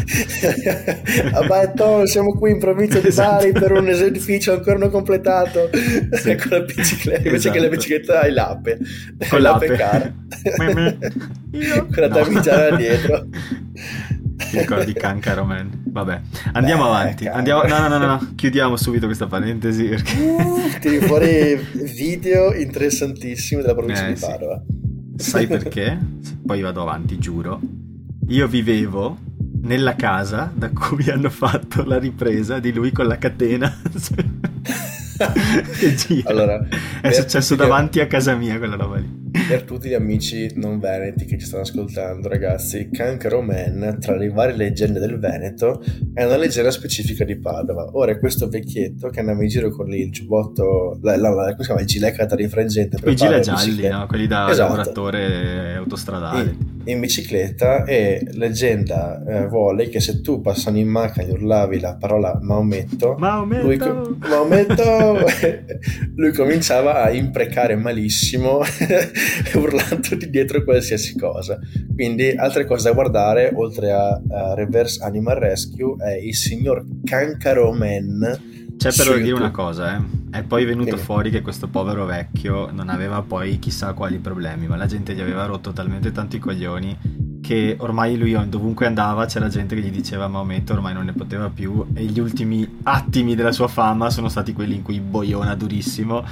[1.33, 3.67] A Baeton siamo qui in provincia di Bari esatto.
[3.67, 5.71] per un edificio ancora non completato.
[6.13, 6.37] Sì.
[6.37, 7.55] con la bicicletta invece esatto.
[7.55, 8.79] che la bicicletta hai l'ape.
[9.29, 10.13] Con l'ape, cara.
[11.51, 13.27] Con la damigiana dietro.
[14.51, 16.21] Ti ricordi Cancaro Man vabbè.
[16.53, 17.27] Andiamo Beh, avanti.
[17.27, 18.33] andiamo, no, no no no.
[18.35, 20.21] Chiudiamo subito questa parentesi perché...
[20.21, 21.57] uh, tiri fuori
[21.95, 24.63] video interessantissimi della provincia eh, di Padova.
[24.67, 24.88] sì.
[25.19, 25.99] Sai perché?
[26.45, 27.61] Poi vado avanti, giuro.
[28.29, 29.19] Io vivevo
[29.63, 33.69] nella casa da cui hanno fatto la ripresa di lui con la catena.
[35.79, 36.31] che gira.
[36.31, 36.67] Allora,
[37.01, 41.25] è successo davanti a casa mia quella roba lì per tutti gli amici non veneti
[41.25, 45.83] che ci stanno ascoltando, ragazzi, Cancro Man, tra le varie leggende del Veneto,
[46.14, 47.91] è una leggenda specifica di Padova.
[47.93, 51.57] Ora è questo vecchietto che andava in giro con il giubbotto, la, la, la, come
[51.59, 52.99] si chiama, il gilet rifrangente.
[53.05, 54.07] I gilet gialli, no?
[54.07, 54.77] quelli da esatto.
[54.77, 56.57] lavoratore autostradale.
[56.85, 61.81] In, in bicicletta e leggenda eh, vuole che se tu passando in macchina gli urlavi
[61.81, 63.77] la parola Maometto, Maometto, lui,
[64.29, 65.19] Maometto,
[66.17, 68.61] lui cominciava a imprecare malissimo
[69.55, 71.59] urlando di dietro qualsiasi cosa.
[71.95, 77.73] Quindi altre cose da guardare oltre a, a Reverse Animal Rescue è il signor Cancaro
[77.73, 78.39] Man
[78.77, 80.17] C'è però da dire una cosa, eh.
[80.31, 81.03] È poi venuto Quindi.
[81.03, 85.21] fuori che questo povero vecchio non aveva poi chissà quali problemi, ma la gente gli
[85.21, 89.91] aveva rotto talmente tanto i coglioni che ormai lui dovunque andava c'era gente che gli
[89.91, 91.83] diceva Maometto ormai non ne poteva più.
[91.95, 96.27] E gli ultimi attimi della sua fama sono stati quelli in cui boiona durissimo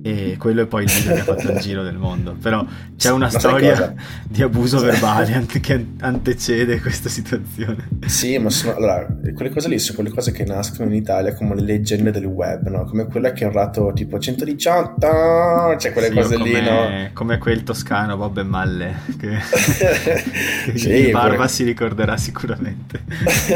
[0.00, 2.36] e quello è poi il video che ha fatto il giro del mondo.
[2.40, 2.64] Però
[2.96, 3.94] c'è una ma storia
[4.28, 7.88] di abuso verbale che antecede questa situazione.
[8.06, 11.56] Sì ma sono allora quelle cose lì sono quelle cose che nascono in Italia come
[11.56, 12.84] le leggende del web no?
[12.84, 17.10] come quella che ha urlato tipo 118 cioè quelle sì, cose come, lì no?
[17.12, 19.38] come quel toscano Bob e Malle che
[20.74, 21.48] sì, Barba pure...
[21.48, 23.04] si ricorderà sicuramente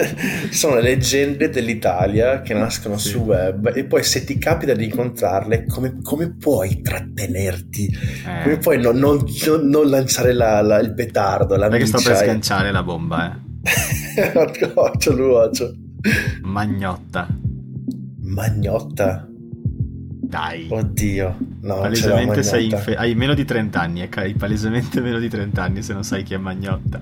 [0.51, 3.09] sono le leggende dell'Italia che nascono sì.
[3.09, 7.87] sul web e poi se ti capita di incontrarle come, come puoi trattenerti?
[7.87, 8.43] Eh.
[8.43, 9.25] Come puoi non, non,
[9.63, 11.57] non, lanciare la, la, il petardo?
[11.57, 14.33] La Perché sto per sganciare la bomba, eh.
[14.75, 15.75] occhio, l'uocio.
[16.43, 17.29] Magnotta.
[18.23, 19.29] Magnotta?
[20.35, 20.67] Dai.
[20.69, 21.37] Oddio.
[21.61, 25.63] No, palesemente sei infe- hai meno di 30 anni, ecco, hai palesemente meno di 30
[25.63, 27.01] anni se non sai chi è Magnotta.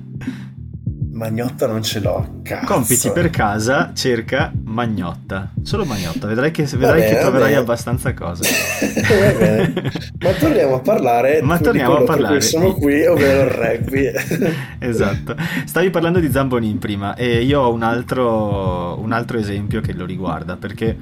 [1.23, 2.67] Magnotta non ce l'ho, cazzo.
[2.67, 5.53] Compiti per casa, cerca Magnotta.
[5.63, 8.43] Solo Magnotta, vedrai che, vedrai bene, che troverai abbastanza cose.
[10.19, 12.41] Ma torniamo a parlare Ma torniamo a parlare.
[12.41, 14.11] Siamo qui, ovvero il rugby.
[14.81, 15.37] esatto.
[15.65, 20.05] Stavi parlando di Zambonin prima e io ho un altro, un altro esempio che lo
[20.05, 20.97] riguarda perché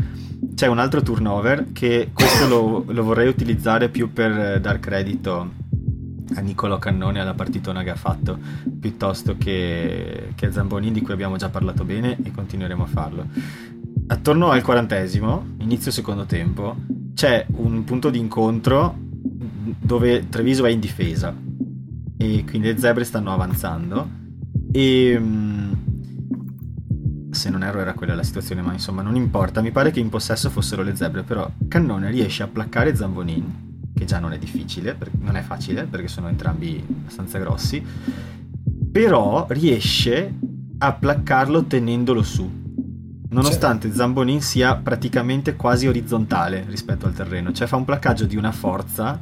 [0.55, 5.69] c'è un altro turnover che questo lo, lo vorrei utilizzare più per dar credito
[6.35, 8.39] a Niccolò Cannone alla partitona che ha fatto
[8.79, 13.27] piuttosto che, che a Zambonin di cui abbiamo già parlato bene e continueremo a farlo.
[14.07, 16.77] Attorno al quarantesimo inizio secondo tempo
[17.15, 18.97] c'è un punto di incontro
[19.79, 21.35] dove Treviso è in difesa
[22.17, 24.09] e quindi le zebre stanno avanzando
[24.73, 25.73] e mm,
[27.31, 30.09] se non erro era quella la situazione ma insomma non importa mi pare che in
[30.09, 33.70] possesso fossero le zebre però Cannone riesce a placcare Zambonin
[34.01, 37.85] che già non è difficile, non è facile perché sono entrambi abbastanza grossi,
[38.91, 40.35] però riesce
[40.79, 42.59] a placcarlo tenendolo su.
[43.29, 44.03] Nonostante certo.
[44.03, 49.21] Zambonin sia praticamente quasi orizzontale rispetto al terreno, cioè fa un placcaggio di una forza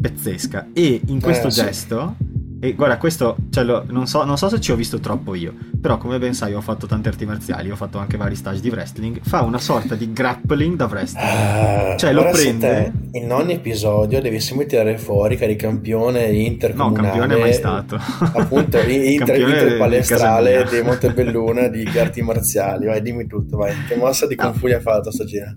[0.00, 2.31] pazzesca e in questo eh, gesto sì
[2.64, 5.52] e guarda, questo cioè, lo, non, so, non, so, se ci ho visto troppo io,
[5.80, 8.68] però come ben sai ho fatto tante arti marziali, ho fatto anche vari stage di
[8.68, 11.94] wrestling, fa una sorta di grappling da wrestling.
[11.94, 12.92] Uh, cioè lo prende...
[13.10, 17.08] in ogni episodio devi sempre tirare fuori che eri campione intercomunale.
[17.08, 17.98] No, campione mai stato.
[18.32, 22.86] Appunto, inter, inter palestrale di Montebelluna di arti marziali.
[22.86, 23.74] Vai, dimmi tutto, vai.
[23.88, 25.56] Che mossa di Fu gli ha fatto stagione?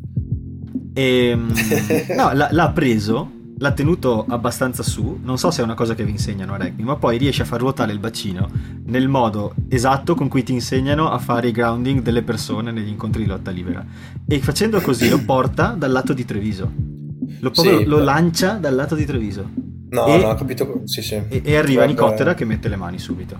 [0.96, 1.54] E, ehm,
[2.16, 6.12] no, l'ha preso l'ha tenuto abbastanza su, non so se è una cosa che vi
[6.12, 8.50] insegnano a rugby, ma poi riesce a far ruotare il bacino
[8.86, 13.24] nel modo esatto con cui ti insegnano a fare i grounding delle persone negli incontri
[13.24, 13.86] di lotta libera.
[14.28, 16.72] E facendo così lo porta dal lato di Treviso.
[17.40, 19.50] Lo, sì, lo lancia dal lato di Treviso.
[19.90, 20.82] No, e, no, ho capito.
[20.86, 21.16] Sì, sì.
[21.16, 22.04] E, e arriva Guarda...
[22.04, 23.40] Nicottera che mette le mani subito.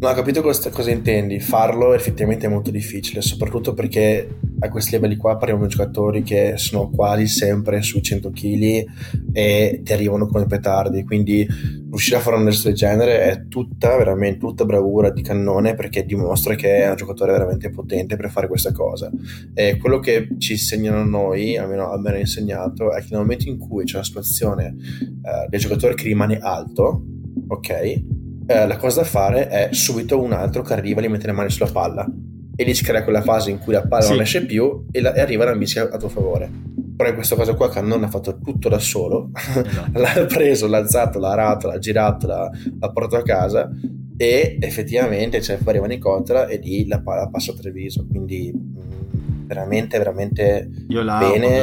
[0.00, 1.40] No, ho capito cosa, cosa intendi.
[1.40, 6.52] Farlo effettivamente è molto difficile, soprattutto perché a questi livelli qua parliamo di giocatori che
[6.56, 8.84] sono quasi sempre sui 100 kg
[9.32, 11.02] e ti arrivano come petardi.
[11.02, 11.44] Quindi
[11.90, 16.04] riuscire a fare un gesto del genere è tutta, veramente tutta bravura di cannone perché
[16.04, 19.10] dimostra che è un giocatore veramente potente per fare questa cosa.
[19.52, 23.48] E quello che ci insegnano noi, almeno a me hanno insegnato, è che nel momento
[23.48, 27.02] in cui c'è una situazione eh, del giocatore che rimane alto,
[27.48, 28.17] ok?
[28.50, 31.32] Eh, la cosa da fare è subito un altro che arriva e gli mette le
[31.32, 32.10] mani sulla palla
[32.56, 34.12] e lì si crea quella fase in cui la palla sì.
[34.12, 36.50] non esce più e, la, e arriva la mischia a tuo favore.
[36.96, 39.90] Però in questa cosa qua Cannon ha fatto tutto da solo, esatto.
[40.00, 43.70] l'ha preso, l'ha alzato, l'ha arato, l'ha girato, l'ha, l'ha portato a casa
[44.16, 49.44] e effettivamente cioè, poi arriva Nicotra e lì la palla passa a Treviso, quindi mh,
[49.46, 51.60] veramente, veramente Io l'ho bene.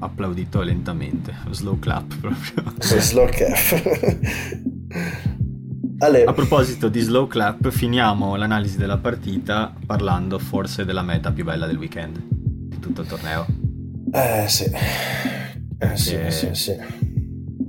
[0.00, 3.00] applaudito lentamente, slow clap proprio.
[3.00, 4.14] slow clap.
[5.98, 6.24] Ale.
[6.24, 11.66] A proposito di slow clap, finiamo l'analisi della partita parlando forse della meta più bella
[11.66, 13.46] del weekend di tutto il torneo.
[14.12, 14.64] Eh sì,
[15.78, 16.72] eh, sì, sì, sì.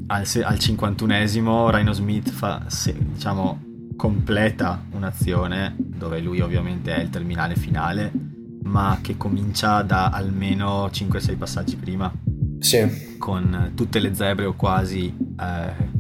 [0.08, 7.10] Al, al 51esimo Rhino Smith fa, sì, diciamo, completa un'azione dove lui ovviamente è il
[7.10, 8.12] terminale finale,
[8.64, 12.12] ma che comincia da almeno 5-6 passaggi prima.
[12.60, 13.16] Sì.
[13.18, 15.96] Con tutte le zebre o quasi eh,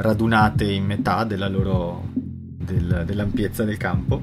[0.00, 4.20] radunate in metà della loro, del, dell'ampiezza del campo.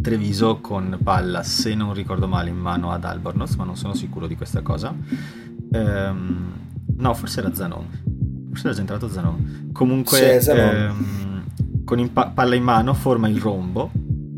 [0.00, 4.26] Treviso con palla, se non ricordo male, in mano ad Albornoz, ma non sono sicuro
[4.26, 4.94] di questa cosa.
[5.72, 6.52] Ehm,
[6.96, 7.86] no, forse era Zanon.
[8.48, 9.70] Forse era già entrato Zanon.
[9.72, 10.50] Comunque, sì.
[10.50, 11.44] Ehm,
[11.84, 13.90] con in pa- palla in mano forma il rombo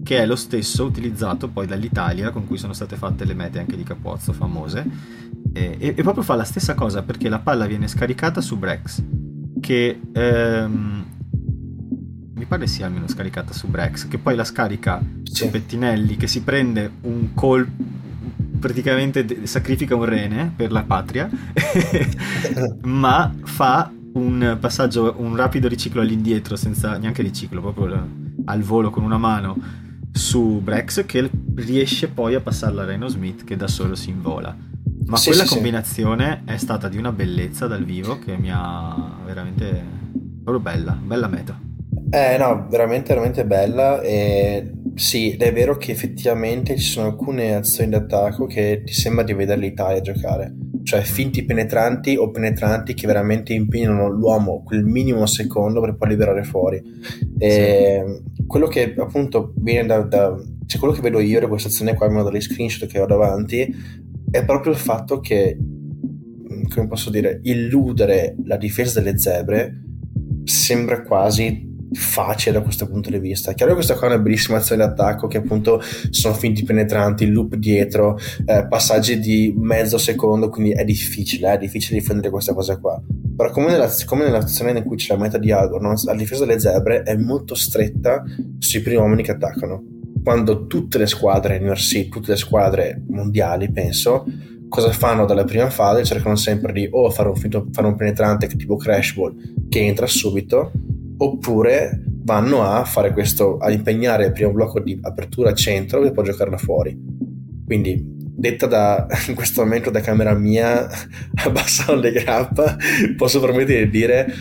[0.03, 3.76] che è lo stesso utilizzato poi dall'Italia con cui sono state fatte le mete anche
[3.76, 4.85] di Capozzo famose
[5.53, 9.03] e, e, e proprio fa la stessa cosa perché la palla viene scaricata su Brex
[9.65, 11.05] che ehm,
[12.35, 15.35] mi pare sia almeno scaricata su Brex che poi la scarica sì.
[15.35, 17.73] su Pettinelli che si prende un colpo
[18.61, 21.31] praticamente sacrifica un rene per la patria
[22.85, 28.07] ma fa un passaggio un rapido riciclo all'indietro senza neanche riciclo proprio
[28.45, 29.57] al volo con una mano
[30.12, 34.55] su Brex che riesce poi a passarla a Reno Smith che da solo si invola
[35.07, 36.53] ma sì, quella sì, combinazione sì.
[36.55, 39.83] è stata di una bellezza dal vivo che mi ha veramente
[40.43, 41.59] proprio bella, bella meta.
[42.11, 47.91] Eh no, veramente, veramente bella e sì, è vero che effettivamente ci sono alcune azioni
[47.91, 53.53] d'attacco che ti sembra di vedere l'Italia giocare, cioè finti penetranti o penetranti che veramente
[53.53, 56.81] impegnano l'uomo quel minimo secondo per poi liberare fuori.
[57.39, 58.47] E sì.
[58.47, 60.37] quello che appunto viene da, da
[60.67, 63.07] cioè quello che vedo io da questa azione qua, in modo degli screenshot che ho
[63.07, 64.03] davanti,
[64.35, 69.80] è proprio il fatto che, mm, come posso dire, illudere la difesa delle zebre
[70.43, 73.53] sembra quasi facile da questo punto di vista.
[73.53, 75.80] Chiaro che questa qua è una bellissima azione d'attacco che appunto
[76.11, 82.01] sono finti penetranti, loop dietro, eh, passaggi di mezzo secondo, quindi è difficile, è difficile
[82.01, 83.01] difendere questa cosa qua.
[83.37, 86.59] Però come, nella, come nell'azione in cui c'è la meta di Agor, la difesa delle
[86.59, 88.24] zebre è molto stretta
[88.59, 89.93] sui primi uomini che attaccano
[90.25, 94.25] quando tutte le squadre URC, tutte le squadre mondiali, penso,
[94.70, 96.03] cosa fanno dalla prima fase?
[96.03, 99.37] Cercano sempre di o fare un, finto, fare un penetrante tipo crash ball
[99.68, 100.72] che entra subito,
[101.18, 106.25] oppure vanno a fare questo, a impegnare il primo blocco di apertura centro e poi
[106.25, 106.99] giocare da fuori.
[107.66, 110.89] Quindi, detta da, in questo momento da camera mia,
[111.45, 112.77] abbassando le grappa,
[113.14, 114.35] posso permettere di dire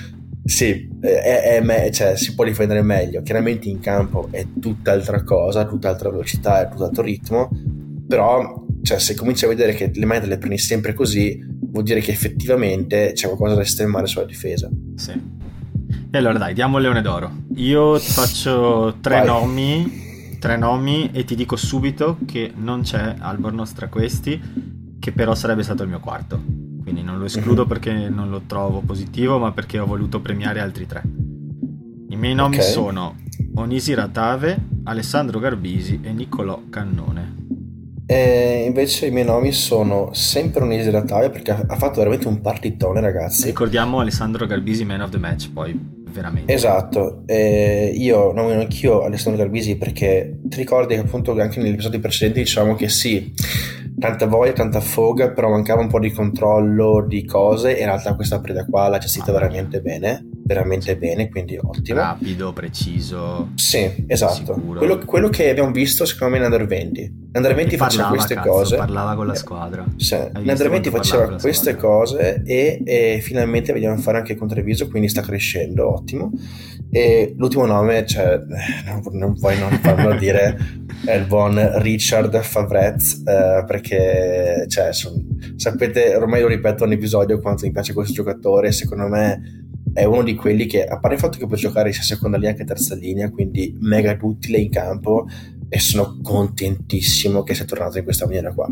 [0.46, 3.22] sì, è, è me- cioè, si può difendere meglio.
[3.22, 7.50] Chiaramente in campo è tutt'altra cosa, tutt'altra velocità e tutt'altro ritmo,
[8.08, 11.42] però cioè, se cominci a vedere che le mani le prendi sempre così,
[11.72, 14.70] vuol dire che effettivamente c'è qualcosa da sistemare sulla difesa.
[14.96, 15.12] Sì.
[16.12, 17.32] E allora dai, diamo il leone d'oro.
[17.56, 19.26] Io ti faccio tre Vai.
[19.26, 24.40] nomi, tre nomi e ti dico subito che non c'è Albornoz tra questi,
[25.00, 28.82] che però sarebbe stato il mio quarto quindi non lo escludo perché non lo trovo
[28.86, 31.02] positivo, ma perché ho voluto premiare altri tre.
[32.10, 32.70] I miei nomi okay.
[32.70, 33.16] sono
[33.56, 37.42] Onisi Ratave, Alessandro Garbisi e Niccolò Cannone.
[38.06, 43.00] E invece i miei nomi sono sempre Onisi Ratave perché ha fatto veramente un partitone,
[43.00, 43.46] ragazzi.
[43.46, 46.54] Ricordiamo Alessandro Garbisi, man of the match, poi veramente.
[46.54, 52.00] Esatto, eh, io nomino anch'io Alessandro Garbisi perché ti ricordi che appunto anche negli episodi
[52.00, 53.34] precedenti diciamo che sì
[54.04, 57.72] tanta voglia, tanta foga, però mancava un po' di controllo di cose.
[57.72, 62.00] In realtà questa preda qua l'ha gestita ah, veramente bene, veramente bene, quindi ottimo.
[62.00, 63.52] Rapido, preciso.
[63.56, 64.60] Sì, esatto.
[64.60, 67.22] Quello, quello, che abbiamo visto secondo me in Under 20.
[67.36, 68.76] Under 20 faceva queste cazzo, cose.
[68.76, 69.86] Parlava con la squadra.
[69.96, 71.80] Sì, in Under 20 faceva queste squadra.
[71.80, 76.30] cose e, e, finalmente vediamo fare anche il controviso, quindi sta crescendo, ottimo.
[76.92, 78.40] E l'ultimo nome, cioè,
[78.86, 80.58] non, non puoi non farlo dire,
[81.06, 83.93] è il buon Richard Favrez, eh, perché,
[84.68, 89.64] cioè, son, sapete, ormai lo ripeto ogni episodio quanto mi piace questo giocatore, secondo me
[89.94, 92.54] è uno di quelli che, a parte il fatto che può giocare sia seconda linea
[92.54, 95.28] che terza linea, quindi mega utile in campo,
[95.74, 98.72] e sono contentissimo che sia tornato in questa maniera qua.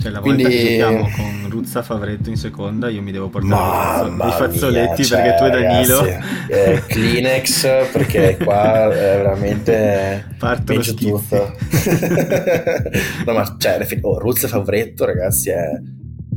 [0.00, 0.44] Cioè, la Quindi...
[0.44, 5.08] volta che giochiamo con Ruzza Favretto in seconda, io mi devo portare i fazzoletti mia,
[5.08, 6.06] perché cioè, tu e Danilo.
[6.48, 11.36] Eh, Kleenex perché qua è veramente Parto peggio tutto.
[13.26, 15.80] no, ma cioè, oh, Ruzza Favretto, ragazzi, è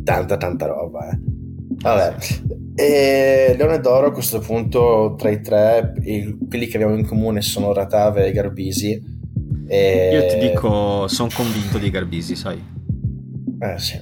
[0.03, 1.07] tanta, tanta roba.
[1.07, 1.19] Eh.
[1.83, 2.15] Vabbè,
[2.73, 5.93] e Leone d'Oro a questo punto tra i tre,
[6.49, 9.21] quelli che abbiamo in comune sono Ratave e Garbisi
[9.73, 10.09] e...
[10.13, 12.63] Io ti dico, sono convinto di Garbisi, sai?
[13.59, 13.99] Eh sì.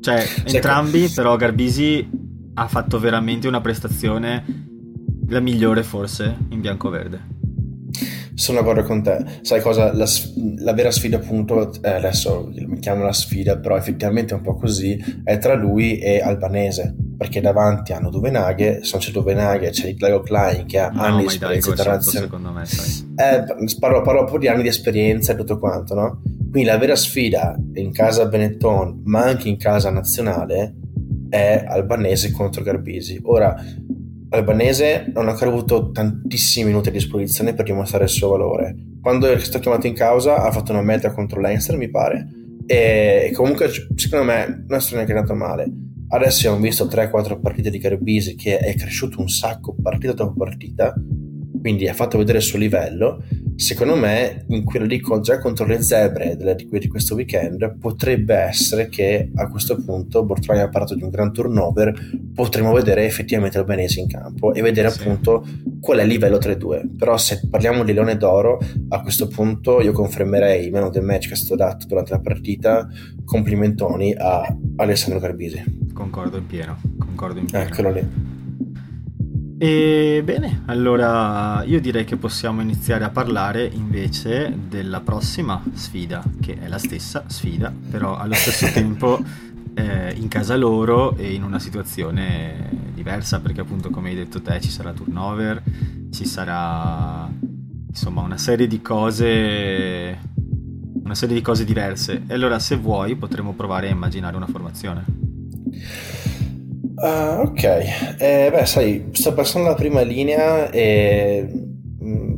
[0.00, 2.08] Cioè, entrambi, però Garbisi
[2.54, 4.44] ha fatto veramente una prestazione
[5.28, 7.35] la migliore forse in bianco-verde.
[8.36, 9.24] Sono d'accordo con te.
[9.40, 9.94] Sai cosa?
[9.94, 10.06] La,
[10.58, 14.56] la vera sfida, appunto, eh, adesso mi chiamo la sfida, però effettivamente è un po'
[14.56, 16.94] così, è tra lui e Albanese.
[17.16, 21.20] Perché davanti hanno Duvenaghe, se non c'è Duvenaghe c'è Nicolò Klein che ha no, anni
[21.20, 22.26] di esperienza internazionale.
[22.26, 23.14] Secondo me, sai.
[23.16, 23.44] Eh,
[23.80, 26.20] parlo, parlo po' di anni di esperienza e tutto quanto, no?
[26.50, 30.74] Quindi la vera sfida in casa Benetton, ma anche in casa nazionale,
[31.30, 33.18] è Albanese contro Garbisi.
[33.22, 33.56] Ora,
[34.30, 38.74] Albanese non ha ancora avuto tantissimi minuti a disposizione per dimostrare il suo valore.
[39.00, 42.26] Quando è stato chiamato in causa ha fatto una meta contro Leinster, mi pare,
[42.66, 45.70] e comunque secondo me non è stato neanche andato male.
[46.08, 50.94] Adesso abbiamo visto 3-4 partite di Garbisi che è cresciuto un sacco partita dopo partita,
[51.60, 53.22] quindi ha fatto vedere il suo livello
[53.56, 59.30] secondo me in quello lì già contro le zebre di questo weekend potrebbe essere che
[59.34, 61.94] a questo punto Bortolani ha parlato di un gran turnover
[62.34, 65.00] potremmo vedere effettivamente Albanese in campo e vedere sì.
[65.00, 65.46] appunto
[65.80, 68.58] qual è il livello 3-2 però se parliamo di Leone d'Oro
[68.90, 72.10] a questo punto io confermerei il man of the match che è stato dato durante
[72.10, 72.86] la partita
[73.24, 77.64] complimentoni a Alessandro Garbisi concordo in pieno concordo in pieno.
[77.64, 78.34] Eccolo lì
[79.58, 86.58] e bene, allora io direi che possiamo iniziare a parlare invece della prossima sfida, che
[86.58, 89.22] è la stessa sfida, però allo stesso tempo
[89.74, 94.60] eh, in casa loro e in una situazione diversa, perché appunto come hai detto te
[94.60, 95.62] ci sarà turnover,
[96.10, 97.30] ci sarà
[97.88, 100.18] insomma una serie di cose
[101.06, 102.24] una serie di cose diverse.
[102.26, 105.04] E allora se vuoi potremmo provare a immaginare una formazione.
[106.96, 107.62] Uh, ok,
[108.18, 111.46] eh, beh, sai, sto passando la prima linea e.
[112.02, 112.34] Mm,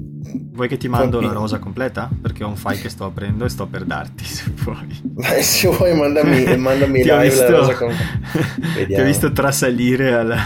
[0.53, 2.11] vuoi che ti mando la rosa completa?
[2.21, 5.01] Perché ho un file che sto aprendo e sto per darti, se vuoi.
[5.01, 8.85] Beh, se vuoi, mandami, mandami live visto, la rosa completa.
[8.87, 10.45] Ti ho visto trasalire alla.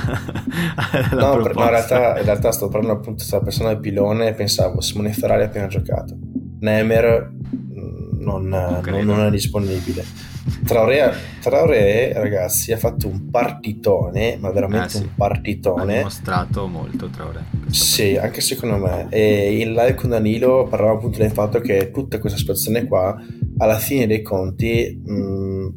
[0.76, 4.28] alla no, per, no in, realtà, in, realtà, sto parlando appunto della persona del pilone
[4.28, 6.14] e pensavo Simone Ferrari ha appena giocato.
[6.60, 10.31] Nemer mm, non, non, non è disponibile.
[10.64, 14.96] Traoré, Traoré, ragazzi, ha fatto un partitone, ma veramente eh sì.
[14.98, 15.94] un partitone.
[15.94, 17.44] Ha dimostrato molto Traoré.
[17.68, 19.06] Sì, anche secondo me.
[19.10, 23.16] E in live con Danilo parlava appunto del fatto che tutta questa situazione qua,
[23.58, 25.68] alla fine dei conti, mh,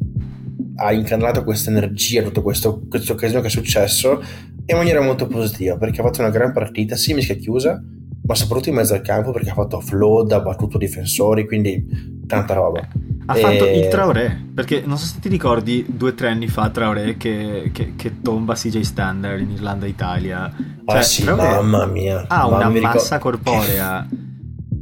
[0.76, 4.22] ha incanalato questa energia, tutto questo, questo casino che è successo
[4.66, 7.82] in maniera molto positiva, perché ha fatto una gran partita, sì, mischia chiusa,
[8.22, 12.54] ma soprattutto in mezzo al campo perché ha fatto flood, ha battuto difensori, quindi tanta
[12.54, 12.86] roba.
[13.26, 13.40] Ha e...
[13.40, 17.16] fatto il Traoré, perché non so se ti ricordi due o tre anni fa Traoré
[17.16, 20.44] che, che, che tomba CJ Standard in Irlanda-Italia.
[20.44, 20.52] Ah,
[20.86, 22.24] cioè, ah sì, Traoré mamma mia.
[22.28, 24.06] Ha una massa corporea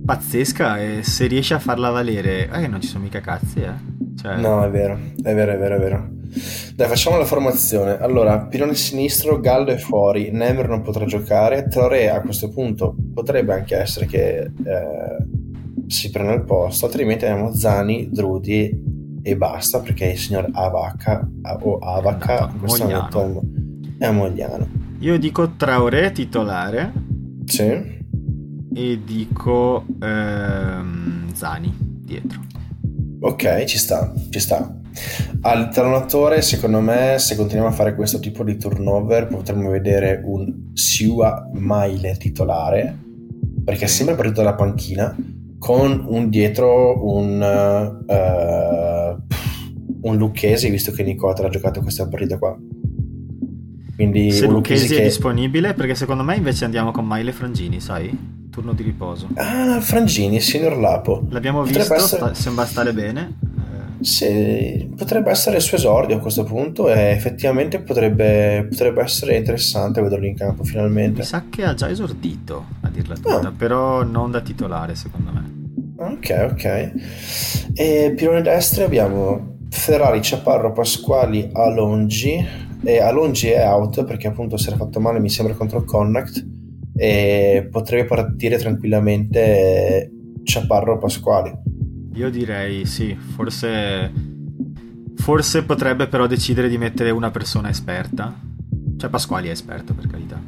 [0.05, 3.73] pazzesca e se riesce a farla valere, eh, non ci sono mica cazzi, eh.
[4.21, 4.37] Cioè...
[4.37, 6.09] No, è vero, è vero, è vero, è vero.
[6.75, 7.99] Dai, facciamo la formazione.
[7.99, 13.55] Allora, pilone sinistro, Gallo è fuori, Nemer non potrà giocare, Traoré a questo punto potrebbe
[13.55, 14.53] anche essere che eh,
[15.87, 21.27] si prenda il posto, altrimenti abbiamo Zani, Drudi e basta perché il signor Avaca
[21.63, 23.43] o Avaca in questo momento
[23.99, 24.69] è Mogliano.
[25.01, 26.93] Io dico Traoré titolare.
[27.45, 28.03] Sì.
[28.75, 32.41] E dico ehm, Zani dietro.
[33.21, 34.81] Ok, ci sta, ci sta.
[35.41, 41.51] Alternatore, secondo me, se continuiamo a fare questo tipo di turnover, potremmo vedere un Siua
[41.55, 42.97] Maile titolare,
[43.65, 45.17] perché è sempre partito dalla panchina,
[45.65, 47.41] con un dietro un,
[48.07, 49.23] uh,
[50.03, 52.55] un Lucchesi, visto che Nicota ha giocato questa partita qua.
[53.95, 55.01] Quindi Se Lucchesi che...
[55.01, 58.47] è disponibile, perché secondo me invece andiamo con Maile Frangini, sai?
[58.51, 59.29] Turno di riposo.
[59.37, 61.25] Ah, Frangini, signor Lapo.
[61.31, 62.21] L'abbiamo Potrebbe visto, essere...
[62.21, 62.35] sta...
[62.35, 63.39] sembra stare bene.
[64.01, 70.03] Sì, potrebbe essere il suo esordio a questo punto e effettivamente potrebbe, potrebbe, essere interessante
[70.03, 71.21] vederlo in campo finalmente.
[71.21, 73.53] Mi sa che ha già esordito, a dirla tutta, ah.
[73.57, 75.63] però non da titolare secondo me.
[75.97, 76.93] Ok, ok.
[77.75, 82.47] E pilone destri abbiamo Ferrari, Ciaparro, Pasquali, Alongi
[82.83, 86.47] e Alongi è out perché appunto si era fatto male mi sembra contro il Connacht
[86.97, 90.11] e potrebbe partire tranquillamente
[90.43, 91.53] Ciaparro Pasquali
[92.15, 94.13] io direi sì, forse,
[95.17, 98.33] forse potrebbe però decidere di mettere una persona esperta.
[98.97, 100.41] Cioè Pasquali è esperto per carità,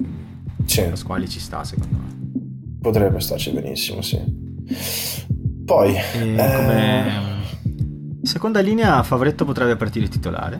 [0.64, 0.82] sì.
[0.82, 2.78] Pasquali ci sta secondo me.
[2.80, 4.20] Potrebbe starci benissimo, sì.
[5.64, 5.94] Poi...
[5.94, 6.34] Eh...
[6.36, 7.34] Come...
[8.22, 10.58] Seconda linea Favretto potrebbe partire titolare.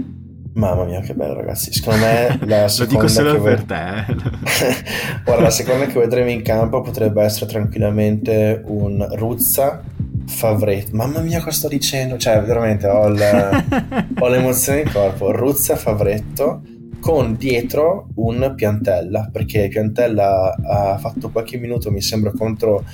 [0.55, 1.73] Mamma mia, che bello, ragazzi.
[1.73, 2.79] Secondo me la seconda.
[2.79, 3.99] Lo dico solo per te.
[3.99, 4.17] Eh.
[5.25, 9.83] Guarda, la seconda che vedremo in campo potrebbe essere tranquillamente un Ruzza
[10.27, 16.63] Favretto, mamma mia cosa sto dicendo, cioè veramente ho, ho l'emozione in corpo, Ruzza Favretto
[17.01, 22.85] con dietro un Piantella, perché Piantella ha fatto qualche minuto mi sembra contro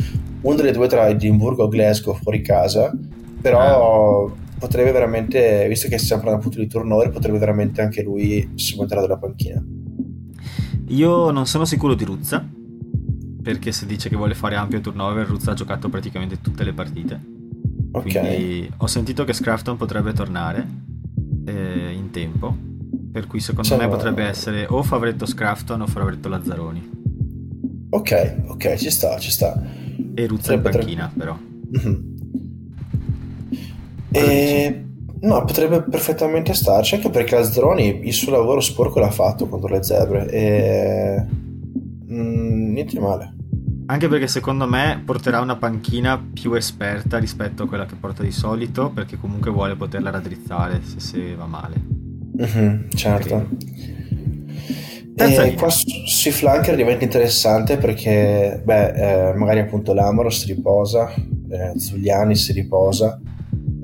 [0.42, 2.92] una delle due tra Edimburgo e Glasgow fuori casa,
[3.40, 4.32] però eh.
[4.58, 9.18] potrebbe veramente, visto che stiamo parlando appunto di turnover, potrebbe veramente anche lui subentrare dalla
[9.18, 9.64] panchina.
[10.88, 12.46] Io non sono sicuro di Ruzza,
[13.42, 17.20] perché se dice che vuole fare ampio turnover, Ruzza ha giocato praticamente tutte le partite.
[17.92, 18.02] Ok.
[18.02, 20.66] Quindi ho sentito che Scrafton potrebbe tornare
[21.44, 22.56] eh, in tempo,
[23.10, 23.78] per cui secondo Ciao.
[23.78, 27.00] me potrebbe essere o Favretto Scrafton o Favretto Lazzaroni.
[27.90, 29.62] Ok, ok, ci sta, ci sta.
[30.14, 31.36] E Ruzza in panchina, però.
[31.76, 32.10] Mm-hmm.
[34.10, 34.86] E...
[35.20, 39.82] No, potrebbe perfettamente starci, anche perché Lazzaroni il suo lavoro sporco l'ha fatto contro le
[39.82, 41.26] zebre e...
[42.82, 43.34] Niente male
[43.86, 48.30] Anche perché secondo me porterà una panchina più esperta rispetto a quella che porta di
[48.30, 51.74] solito, perché comunque vuole poterla raddrizzare se, se va male.
[52.40, 53.48] Mm-hmm, certo.
[55.14, 61.78] E qua sui flanker diventa interessante perché, beh, eh, magari appunto l'Amaro si riposa, eh,
[61.78, 63.20] Zuliani si riposa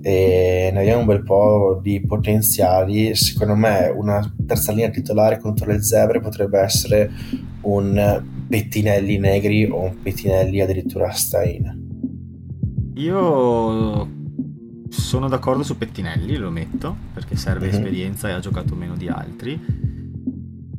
[0.01, 3.15] e ne abbiamo un bel po' di potenziali.
[3.15, 7.11] Secondo me una terza linea titolare contro le zebre potrebbe essere
[7.63, 11.87] un pettinelli negri o un pettinelli addirittura Stein.
[12.95, 14.09] Io
[14.89, 17.75] sono d'accordo su Pettinelli, lo metto, perché serve mm-hmm.
[17.75, 19.59] esperienza e ha giocato meno di altri.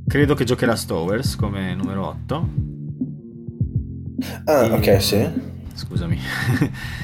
[0.08, 2.50] Credo che giocherà Stowers come numero 8.
[4.46, 4.72] Ah, e...
[4.72, 5.28] ok, sì.
[5.74, 6.18] Scusami.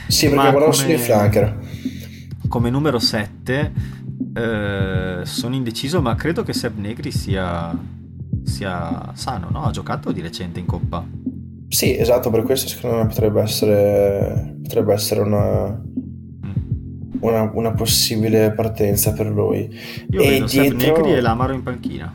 [0.07, 0.73] Sì, perché volevo come...
[0.73, 1.59] solo flanker.
[2.47, 3.71] Come numero 7
[4.33, 7.75] eh, sono indeciso, ma credo che Seb Negri sia,
[8.45, 9.63] sia sano, no?
[9.63, 11.05] Ha giocato di recente in Coppa.
[11.67, 15.81] Sì, esatto, per questo secondo me potrebbe essere, potrebbe essere una,
[17.19, 19.69] una, una, possibile partenza per lui.
[20.11, 20.77] Io e vedo dietro...
[20.77, 22.13] Negri e l'Amaro in panchina.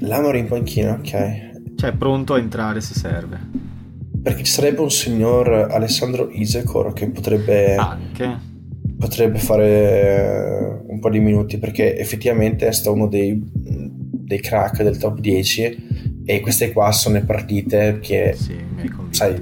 [0.00, 1.52] L'Amaro in panchina, ok.
[1.76, 3.38] Cioè, pronto a entrare se serve.
[4.22, 7.76] Perché ci sarebbe un signor Alessandro Isecor che potrebbe...
[7.76, 8.52] Anche.
[8.98, 13.38] Potrebbe fare un po' di minuti perché effettivamente è stato uno dei,
[14.24, 18.34] dei crack del top 10 e queste qua sono le partite che...
[18.36, 18.62] Sì.
[19.10, 19.40] Sai,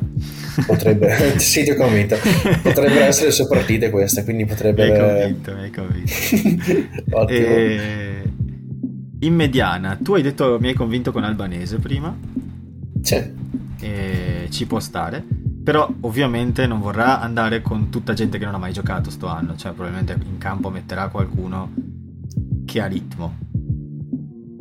[0.67, 2.17] potrebbe sì ti ho convinto.
[2.63, 7.17] Potrebbero essere le sue partite queste quindi potrebbe mi hai convinto mi hai convinto.
[7.17, 7.47] Ottimo.
[7.47, 8.23] E...
[9.21, 12.15] in mediana tu hai detto mi hai convinto con Albanese prima.
[13.01, 13.41] Sì.
[13.81, 15.25] E ci può stare
[15.65, 19.57] però ovviamente non vorrà andare con tutta gente che non ha mai giocato sto anno
[19.57, 21.73] cioè probabilmente in campo metterà qualcuno
[22.65, 23.51] che ha ritmo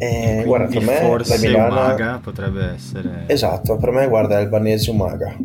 [0.02, 1.68] eh, guarda, per me forse la Milana...
[1.68, 5.36] Umaga potrebbe essere esatto per me guarda è Albanese Umaga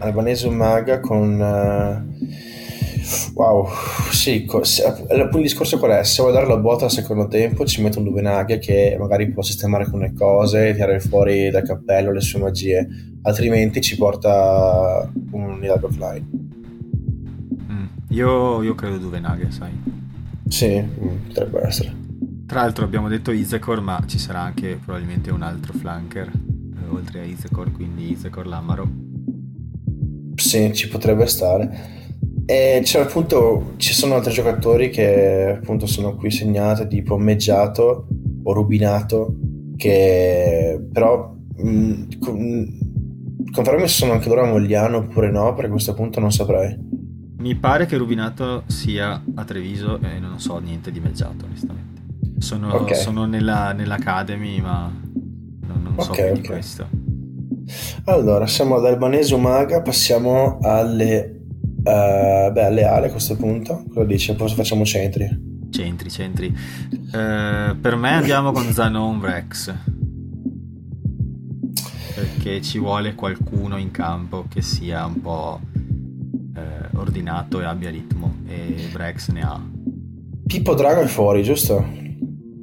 [0.00, 1.38] Albanese Maga con...
[1.38, 2.18] Uh,
[3.34, 3.68] wow,
[4.10, 6.04] sì, co- se, il discorso qual è?
[6.04, 9.42] Se vuoi dare la botta al secondo tempo ci metto un Duvenaghe che magari può
[9.42, 12.88] sistemare alcune cose, tirare fuori dal cappello le sue magie,
[13.22, 16.26] altrimenti ci porta un Nidal Line.
[17.70, 19.70] Mm, io, io credo Duvenaghe, sai.
[20.48, 21.99] Sì, mm, potrebbe essere.
[22.50, 27.20] Tra l'altro abbiamo detto Isecor, ma ci sarà anche probabilmente un altro flanker eh, oltre
[27.20, 28.90] a Isecor, quindi Isecor Lamaro
[30.34, 32.08] sì, ci potrebbe stare.
[32.44, 38.08] E cioè, appunto, ci sono altri giocatori che appunto sono qui segnati, tipo Meggiato
[38.42, 39.36] o Rubinato,
[39.76, 42.78] che però mh, con,
[43.52, 46.76] confermi se sono anche loro a Mogliano oppure no, perché a questo punto non saprei.
[47.36, 51.99] Mi pare che Rubinato sia a Treviso e non so niente di Meggiato, onestamente.
[52.40, 52.96] Sono, okay.
[52.96, 54.90] sono nella, nell'Academy, ma
[55.60, 56.42] non, non so okay, okay.
[56.42, 56.88] questo.
[58.04, 61.42] Allora, siamo ad Albanese Umaga, passiamo alle,
[61.76, 61.82] uh,
[62.50, 63.84] beh, alle ale a questo punto.
[63.92, 64.34] Cosa dici?
[64.34, 65.28] Poi facciamo centri.
[65.70, 66.46] Centri, centri.
[66.46, 69.74] Uh, per me andiamo con Zanon Rex.
[72.14, 78.36] Perché ci vuole qualcuno in campo che sia un po' uh, ordinato e abbia ritmo.
[78.46, 79.62] E Brex ne ha.
[80.46, 81.99] Pippo Drago è fuori, giusto?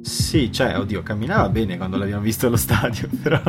[0.08, 3.40] Sì, cioè, oddio, camminava bene quando l'abbiamo visto allo stadio, però...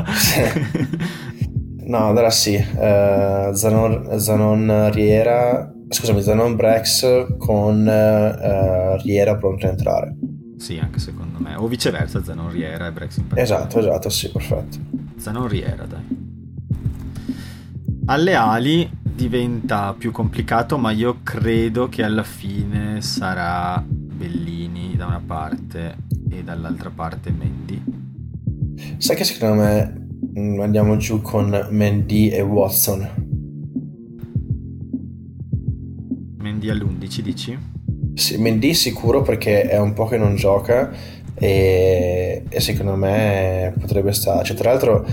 [1.86, 9.70] no, allora sì, uh, Zanon, Zanon Riera, scusami, Zanon Brex con uh, Riera pronto a
[9.70, 10.16] entrare.
[10.58, 13.64] Sì, anche secondo me, o viceversa, Zanon Riera e Brex in particolare.
[13.66, 14.78] Esatto, esatto, sì, perfetto.
[15.16, 16.28] Zanon Riera, dai.
[18.08, 25.22] Alle ali diventa più complicato, ma io credo che alla fine sarà Bellini da una
[25.26, 27.82] parte e dall'altra parte Mandy.
[28.98, 30.08] Sai che secondo me
[30.38, 33.28] mm, andiamo giù con Mandy e Watson.
[36.38, 37.58] Mandy all'11 dici?
[38.14, 40.92] Sì, Mandy sicuro perché è un po' che non gioca
[41.36, 44.44] e, e secondo me potrebbe stare.
[44.44, 45.06] Cioè, tra l'altro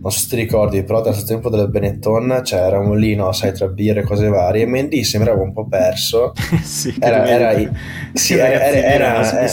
[0.00, 3.52] non so se ti ricordi, però dal tempo della Benetton cioè, eravamo lì, no, sai,
[3.52, 6.32] tra birre e cose varie, e Mendy sembrava un po' perso.
[6.62, 7.70] sì, era, era,
[8.12, 9.48] sì, era, era, era,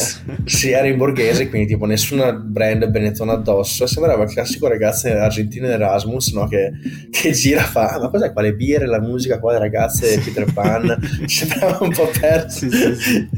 [0.45, 5.67] sì, era in borghese, quindi tipo nessuna brand Benetton addosso, sembrava il classico ragazzo argentino
[5.67, 6.71] Erasmus, no, che,
[7.09, 10.51] che gira, fa, ah, ma cos'è qua, le birre, la musica qua, le ragazze, Peter
[10.51, 12.69] Pan, sembrava un po' perso.
[12.69, 13.29] Sì, sì, sì.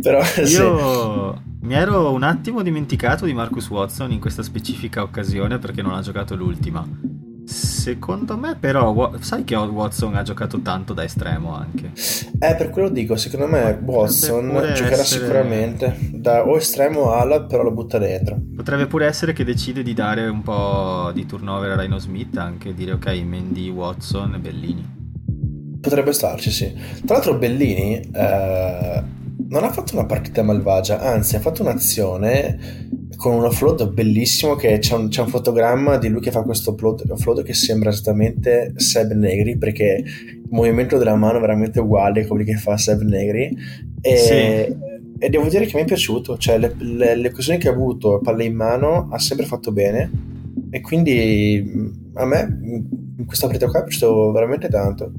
[0.00, 1.50] però Io...
[1.62, 6.00] Mi ero un attimo dimenticato di Marcus Watson in questa specifica occasione perché non ha
[6.00, 6.86] giocato l'ultima.
[7.44, 11.90] Secondo me, però, sai che Watson ha giocato tanto da estremo anche.
[12.38, 15.20] Eh, per quello dico, secondo me Watson giocherà essere...
[15.20, 18.40] sicuramente da o estremo o ala, però lo butta dentro.
[18.54, 22.74] Potrebbe pure essere che decide di dare un po' di turnover a Rhino Smith, anche
[22.74, 25.00] dire ok, Mendy, Watson e Bellini.
[25.80, 26.72] Potrebbe starci, sì.
[27.04, 29.02] Tra l'altro Bellini eh,
[29.48, 32.90] non ha fatto una partita malvagia, anzi ha fatto un'azione
[33.22, 36.72] con un offload bellissimo che c'è un, c'è un, fotogramma di lui che fa questo
[36.72, 42.22] upload, offload che sembra esattamente Seb Negri perché il movimento della mano è veramente uguale
[42.22, 43.56] a quelli che fa Seb Negri.
[44.00, 44.34] E, sì.
[45.20, 48.18] e devo dire che mi è piaciuto cioè le, le, le occasioni che ha avuto
[48.18, 50.10] palle in mano ha sempre fatto bene.
[50.70, 52.58] E quindi mm, a me
[53.18, 55.12] in questa partita qua è piaciuto veramente tanto.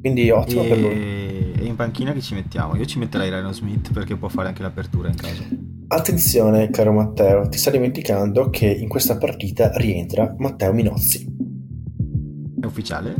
[0.00, 0.68] Quindi ottimo e...
[0.68, 0.92] per lui.
[0.92, 2.76] e in panchina che ci mettiamo?
[2.76, 7.48] Io ci metterei Reno Smith perché può fare anche l'apertura in caso Attenzione, caro Matteo,
[7.48, 11.26] ti stai dimenticando che in questa partita rientra Matteo Minozzi.
[12.60, 13.14] È ufficiale?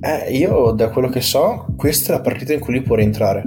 [0.00, 3.42] Eh, io da quello che so, questa è la partita in cui lui può rientrare.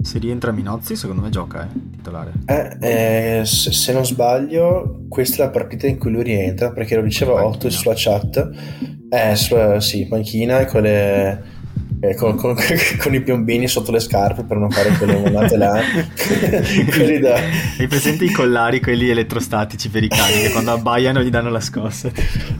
[0.00, 2.32] Se rientra Minozzi, secondo me gioca, eh, titolare.
[2.46, 6.96] Eh, eh se, se, non sbaglio, questa è la partita in cui lui rientra, perché
[6.96, 8.50] lo diceva Otto sulla chat.
[9.10, 11.42] Eh, su, sì, panchina e quelle
[12.00, 12.56] eh, con, con,
[12.98, 15.80] con, i piombini sotto le scarpe per non fare quelle monate là.
[17.20, 17.40] da...
[17.78, 21.60] Hai presente i collari, quelli elettrostatici per i cani, che quando abbaiano gli danno la
[21.60, 22.10] scossa?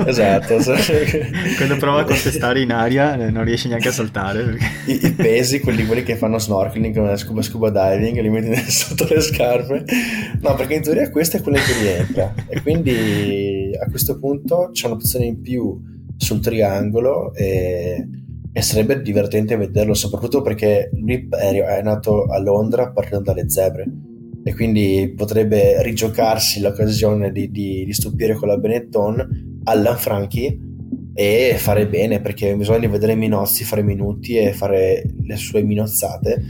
[0.05, 0.59] Esatto.
[1.57, 4.43] quando prova a contestare in aria eh, non riesce neanche a saltare.
[4.43, 4.67] Perché...
[4.87, 9.23] I, I, pesi, quelli, quelli, che fanno snorkeling, scuba, scuba diving, li metti sotto le
[9.23, 9.85] scarpe.
[10.41, 12.35] No, perché in teoria questa è quella che rientra.
[12.47, 15.81] E quindi a questo punto c'è un'opzione in più
[16.19, 18.07] sul triangolo e
[18.53, 23.85] e sarebbe divertente vederlo, soprattutto perché lui è nato a Londra partendo dalle zebre
[24.43, 30.69] e quindi potrebbe rigiocarsi l'occasione di, di, di stupire con la Benetton alla Franchi
[31.13, 36.43] e fare bene perché bisogna vedere Minozzi fare minuti e fare le sue minozzate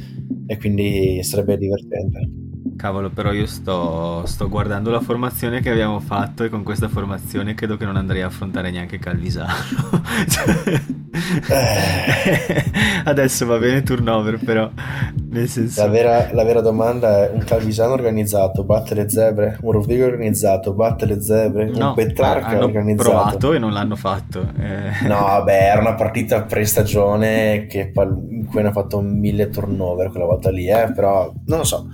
[0.47, 2.50] e quindi sarebbe divertente.
[2.77, 7.55] Cavolo, però io sto, sto, guardando la formazione che abbiamo fatto e con questa formazione
[7.55, 9.53] credo che non andrei a affrontare neanche Calvisano.
[11.49, 12.65] eh.
[13.05, 14.71] Adesso va bene turnover, però
[15.29, 15.83] nel senso...
[15.83, 20.73] La vera, la vera, domanda è un Calvisano organizzato, batte le zebre, un Rovigo organizzato,
[20.73, 23.11] batte le zebre, no, un Petrarca organizzato.
[23.11, 24.41] Hanno provato e non l'hanno fatto.
[24.59, 25.07] Eh.
[25.07, 30.51] No, vabbè, era una partita pre-stagione che, in cui hanno fatto mille turnover quella volta
[30.51, 31.87] lì, eh, però non lo so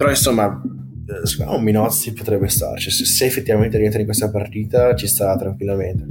[0.00, 0.62] però insomma,
[1.04, 2.90] eh, un Minozzi potrebbe starci.
[2.90, 6.06] Se, se effettivamente rientra in questa partita, ci sta tranquillamente.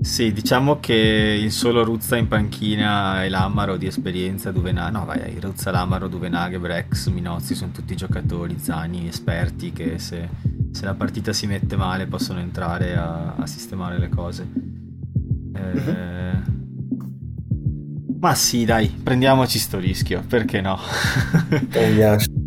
[0.00, 5.38] Sì, diciamo che il solo Ruzza in panchina e l'Amaro di esperienza, Duvenag, no vai,
[5.38, 10.28] Ruzza, l'Amaro, Duvenaghe, Brex, Minozzi sono tutti giocatori, Zani, esperti che se,
[10.72, 14.48] se, la partita si mette male possono entrare a, a sistemare le cose.
[15.54, 16.42] Eh, mm-hmm.
[18.18, 20.76] Ma sì, dai, prendiamoci sto rischio, perché no?
[21.70, 22.32] Prendiamoci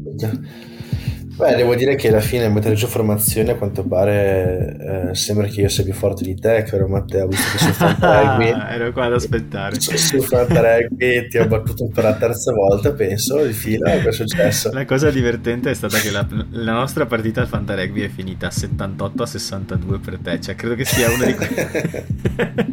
[1.38, 5.62] Beh, devo dire che alla fine mettere giù formazione a quanto pare eh, sembra che
[5.62, 8.46] io sia più forte di te, caro Matteo, visto che su Fanta Rugby...
[8.74, 9.80] ero qua ad aspettare.
[9.80, 14.12] Su, su Fanta Rugby ti ho battuto per la terza volta, penso, di fila, è
[14.12, 14.72] successo?
[14.72, 18.50] La cosa divertente è stata che la, la nostra partita al Fanta Rugby è finita
[18.50, 22.06] 78 a 62 per te, cioè credo che sia una di quelle...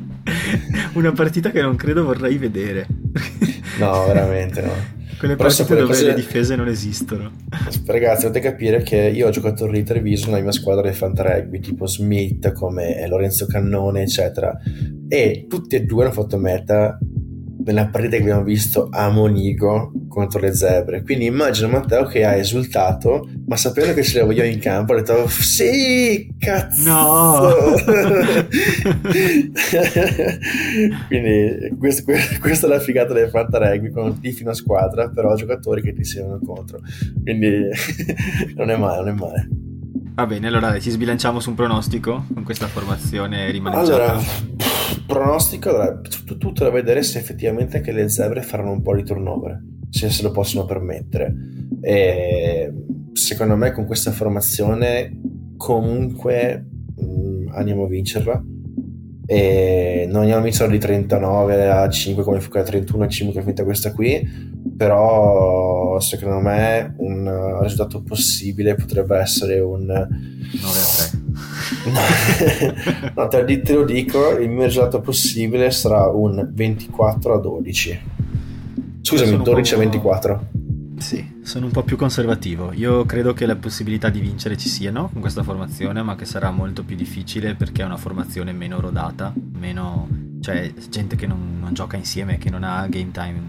[0.94, 2.86] una partita che non credo vorrei vedere.
[3.78, 5.02] no, veramente no.
[5.18, 6.06] Quelle partite dove cose...
[6.06, 7.32] le difese non esistono.
[7.86, 11.86] Ragazzi, dovete capire che io ho giocato lì Treviso nella mia squadra di Fantarugby, tipo
[11.86, 14.56] Smith, come Lorenzo Cannone, eccetera.
[15.08, 16.98] E tutti e due hanno fatto meta
[17.64, 21.02] nella partita che abbiamo visto a Monigo contro le zebre.
[21.02, 24.96] Quindi immagino Matteo che ha esultato, ma sapendo che ce le voglio in campo, ha
[24.96, 26.90] detto sì, cazzo!
[26.90, 27.52] No!
[31.06, 35.82] Quindi questo, questa è la figata del Fanta Rugby, con tifi una squadra, però giocatori
[35.82, 36.80] che ti segnano contro.
[37.22, 37.68] Quindi
[38.56, 39.48] non è male, non è male.
[40.14, 44.14] Va bene, allora ci sbilanciamo su un pronostico con questa formazione rimaneggiata.
[44.14, 44.20] Allora,
[45.06, 49.04] pronostico, allora, tutto, tutto da vedere se effettivamente anche le zebre faranno un po' di
[49.04, 49.62] turnover,
[49.94, 51.32] se se lo possono permettere.
[51.80, 52.72] E
[53.12, 55.20] secondo me con questa formazione
[55.56, 56.66] comunque
[56.96, 58.42] mh, mm, andiamo a vincerla.
[59.26, 63.32] E non andiamo a vincerla di 39 a 5 come fu quella 31 a 5
[63.32, 69.96] che è finita questa qui però secondo me un risultato possibile potrebbe essere un 9
[69.96, 70.08] a
[71.08, 71.22] 3
[73.16, 78.00] no, te, te lo dico il mio risultato possibile sarà un 24 a 12
[79.06, 80.48] scusami 12 a 24
[80.96, 82.72] sì Sono un po' più conservativo.
[82.72, 86.50] Io credo che le possibilità di vincere ci siano con questa formazione, ma che sarà
[86.50, 90.08] molto più difficile perché è una formazione meno rodata, meno...
[90.40, 93.42] cioè gente che non, non gioca insieme, che non ha game time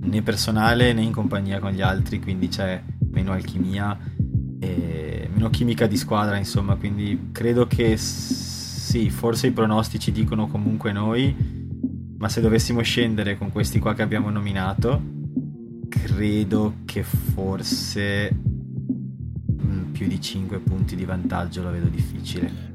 [0.00, 3.98] né personale né in compagnia con gli altri, quindi c'è meno alchimia
[4.58, 10.92] e meno chimica di squadra, insomma, quindi credo che sì, forse i pronostici dicono comunque
[10.92, 11.63] noi,
[12.18, 15.00] ma se dovessimo scendere con questi qua che abbiamo nominato,
[15.88, 18.34] credo che forse
[19.62, 22.72] mm, più di 5 punti di vantaggio lo vedo difficile.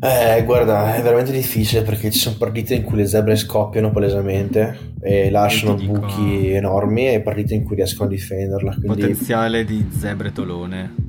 [0.00, 4.92] Eh, guarda, è veramente difficile perché ci sono partite in cui le zebre scoppiano palesemente
[5.00, 8.72] e lasciano dico, buchi enormi e partite in cui riescono a difenderla.
[8.72, 9.00] Quindi...
[9.00, 11.03] Potenziale di zebre tolone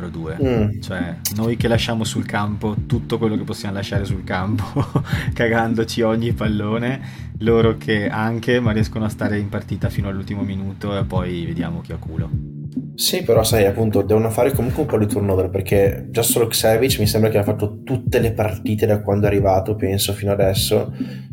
[0.00, 0.38] numero 2.
[0.42, 0.80] Mm.
[0.80, 4.64] Cioè, noi che lasciamo sul campo tutto quello che possiamo lasciare sul campo,
[5.34, 7.00] cagandoci ogni pallone,
[7.38, 11.80] loro che anche, ma riescono a stare in partita fino all'ultimo minuto e poi vediamo
[11.82, 12.59] chi ha culo.
[12.94, 16.98] Sì, però sai, appunto, devono fare comunque un po' di turnover perché già solo Xavic
[16.98, 20.92] mi sembra che ha fatto tutte le partite da quando è arrivato, penso, fino adesso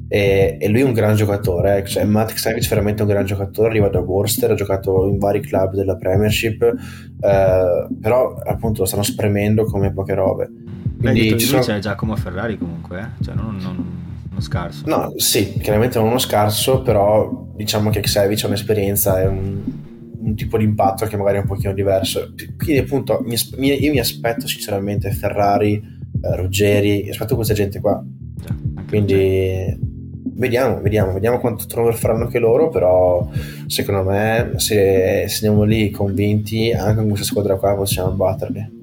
[0.10, 1.86] e, e lui è un gran giocatore, eh.
[1.86, 5.42] cioè, Matt Xavic è veramente un gran giocatore, arriva da Worcester, ha giocato in vari
[5.42, 10.50] club della Premiership, eh, però appunto lo stanno spremendo come poche robe.
[10.98, 11.62] Quindi Beh, ci sono...
[11.62, 13.24] c'è Giacomo Ferrari comunque, eh?
[13.24, 13.86] cioè non, non,
[14.32, 14.84] uno scarso.
[14.88, 19.62] No, sì, chiaramente non uno scarso, però diciamo che Xavic ha un'esperienza, è un,
[20.28, 22.34] un tipo di impatto che magari è un pochino diverso.
[22.58, 23.38] Quindi appunto mi,
[23.74, 28.04] io mi aspetto sinceramente Ferrari, eh, Ruggeri, aspetto questa gente qua.
[28.88, 29.96] Quindi
[30.38, 33.28] Vediamo, vediamo, vediamo quanto turnover faranno anche loro, però
[33.66, 38.77] secondo me se, se andiamo lì convinti anche con questa squadra qua possiamo batterli.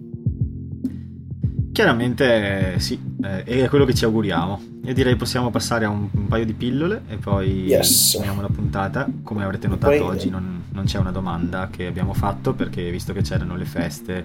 [1.74, 4.62] Chiaramente sì, eh, è quello che ci auguriamo.
[4.84, 8.12] Io direi possiamo passare a un, un paio di pillole e poi yes.
[8.12, 9.08] finiamo la puntata.
[9.24, 10.00] Come avrete notato poi...
[10.00, 14.24] oggi non, non, c'è una domanda che abbiamo fatto perché visto che c'erano le feste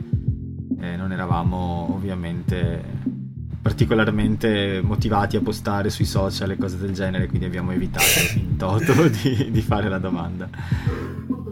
[0.79, 2.83] eh, non eravamo ovviamente
[3.63, 8.05] particolarmente motivati a postare sui social e cose del genere, quindi abbiamo evitato
[8.37, 10.47] in toto di, di fare la domanda.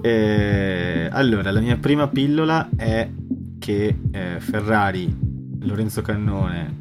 [0.02, 3.10] E, allora, la mia prima pillola è
[3.58, 5.27] che eh, Ferrari,
[5.68, 6.80] Lorenzo Cannone,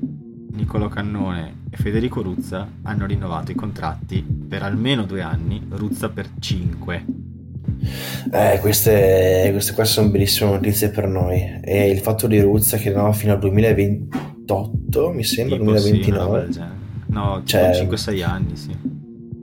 [0.53, 6.29] Nicolo Cannone e Federico Ruzza hanno rinnovato i contratti per almeno due anni, Ruzza per
[6.39, 7.05] cinque.
[8.31, 11.61] Eh, queste, queste qua sono bellissime notizie per noi.
[11.63, 16.53] E il fatto di Ruzza che no, fino al 2028, mi sembra, tipo 2029.
[16.53, 16.61] Sì,
[17.07, 18.96] no, cioè, 5-6 anni, sì.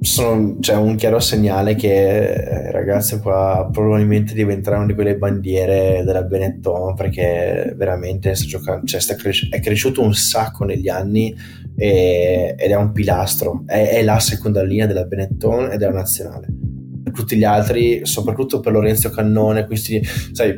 [0.04, 6.04] Sono, c'è un chiaro segnale che eh, ragazzi qua probabilmente diventerà una di quelle bandiere
[6.06, 11.34] della Benetton perché veramente sta giocando, cioè sta cres- è cresciuto un sacco negli anni
[11.78, 13.64] e, ed è un pilastro.
[13.66, 16.48] È, è la seconda linea della Benetton ed è la nazionale
[17.14, 20.02] tutti gli altri, soprattutto per Lorenzo Cannone, questi,
[20.32, 20.58] sai,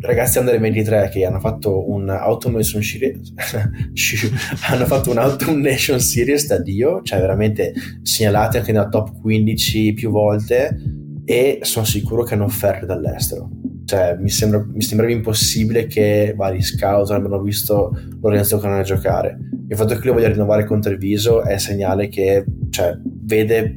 [0.00, 3.32] ragazzi under 23 che hanno fatto un Autumn Nation Series
[4.68, 7.72] hanno fatto un Autumn Nation Series da Dio, cioè veramente
[8.02, 10.76] segnalati anche nella top 15 più volte
[11.24, 13.50] e sono sicuro che hanno offerte dall'estero.
[13.84, 19.38] Cioè, mi, sembra, mi sembrava impossibile che vari scout abbiano visto Lorenzo Cannone giocare.
[19.68, 23.76] Il fatto che lui voglia rinnovare il viso è segnale che cioè, vede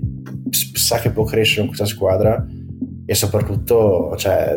[0.51, 2.43] sa che può crescere in questa squadra
[3.05, 4.55] e soprattutto cioè,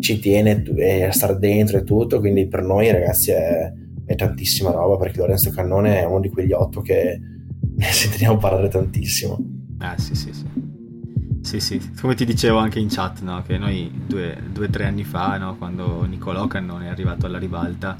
[0.00, 0.62] ci tiene
[1.06, 3.72] a stare dentro e tutto, quindi per noi ragazzi è,
[4.04, 7.20] è tantissima roba perché Lorenzo Cannone è uno di quegli otto che
[7.76, 9.38] ne sentiamo parlare tantissimo.
[9.78, 10.68] Ah sì sì sì.
[11.42, 13.42] Sì, sì, come ti dicevo anche in chat, no?
[13.46, 15.56] che noi due o tre anni fa, no?
[15.56, 17.96] quando Nicolò Cannone è arrivato alla ribalta,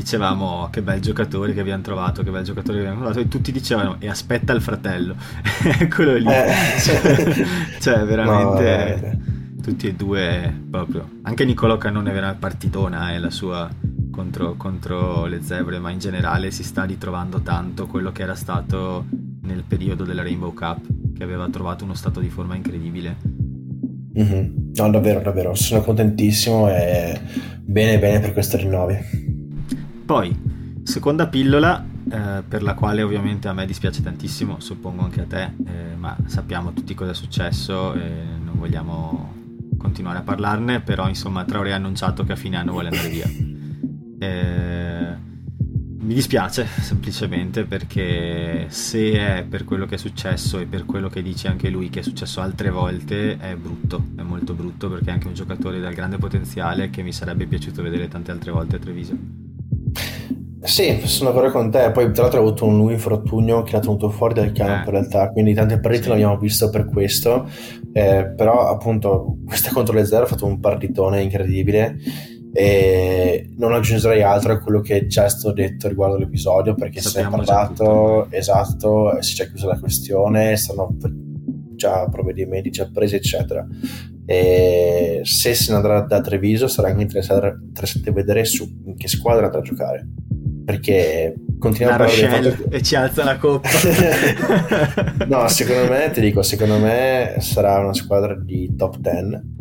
[0.00, 3.52] dicevamo che bel giocatore che abbiamo trovato, che bel giocatore che abbiamo trovato, e tutti
[3.52, 5.14] dicevano e aspetta il fratello,
[5.78, 6.52] eccolo lì, eh.
[6.80, 7.46] cioè,
[7.80, 9.29] cioè, veramente no,
[9.60, 13.68] tutti e due proprio, anche Niccolò Cannone era partitona, è eh, la sua
[14.10, 19.06] contro, contro le zebre, ma in generale si sta ritrovando tanto quello che era stato
[19.42, 20.86] nel periodo della Rainbow Cup,
[21.16, 23.16] che aveva trovato uno stato di forma incredibile.
[24.18, 24.72] Mm-hmm.
[24.74, 27.18] No, davvero, davvero, sono contentissimo e
[27.62, 28.96] bene, bene per questo rinnovi.
[30.04, 35.26] Poi, seconda pillola, eh, per la quale ovviamente a me dispiace tantissimo, suppongo anche a
[35.26, 38.00] te, eh, ma sappiamo tutti cosa è successo e
[38.42, 39.39] non vogliamo
[39.80, 43.26] continuare a parlarne, però insomma Traoré ha annunciato che a fine anno vuole andare via.
[44.22, 45.28] Eh,
[46.02, 51.22] mi dispiace semplicemente perché se è per quello che è successo e per quello che
[51.22, 55.12] dice anche lui che è successo altre volte è brutto, è molto brutto perché è
[55.12, 58.78] anche un giocatore dal grande potenziale che mi sarebbe piaciuto vedere tante altre volte a
[58.78, 59.39] Treviso.
[60.62, 61.90] Sì, sono d'accordo con te.
[61.90, 64.90] Poi, tra l'altro, ha avuto un lungo infortunio che l'ha tenuto fuori dal campo.
[64.90, 64.94] Eh.
[64.94, 66.08] In realtà, quindi tante partite sì.
[66.10, 67.48] l'abbiamo visto per questo.
[67.92, 71.96] Eh, però, appunto, questa contro le zero ha fatto un partitone incredibile.
[72.52, 77.16] E non aggiungerei altro a quello che già è stato detto riguardo l'episodio perché si
[77.16, 80.96] è parlato esatto, si è già chiusa la questione, stanno
[81.76, 83.64] già provvedimenti già presi eccetera
[84.26, 89.46] e se se ne andrà da Treviso sarà anche interessante vedere su in che squadra
[89.46, 90.08] andrà a giocare
[90.70, 92.70] perché continuiamo a parlare fatto...
[92.70, 93.68] e ci alza la coppa.
[95.26, 99.58] No secondo me ti dico secondo me sarà una squadra di top 10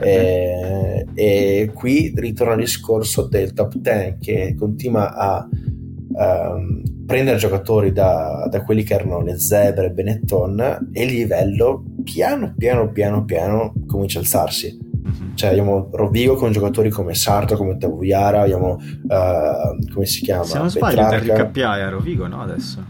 [0.00, 7.92] e, e, qui ritorna il discorso del top 10 che continua a um, prendere giocatori
[7.92, 13.72] da, da, quelli che erano le Zebre Benetton e il livello piano piano piano piano
[13.86, 14.90] comincia a alzarsi.
[15.34, 20.44] Cioè abbiamo Rovigo con giocatori come Sarto, come Tavuiara, abbiamo uh, come si chiama?
[20.44, 22.84] Se non sbaglio Terry Cappiaia a Rovigo, no adesso?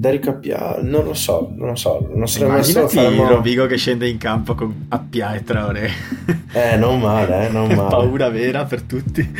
[0.00, 3.28] Derrick Appia, non lo so, non lo so, non sarebbe Immaginati farmo...
[3.28, 5.90] Rovigo che scende in campo con Appia e Traoré.
[6.52, 7.90] Eh, non male, eh, non male.
[7.90, 9.30] Paura vera per tutti.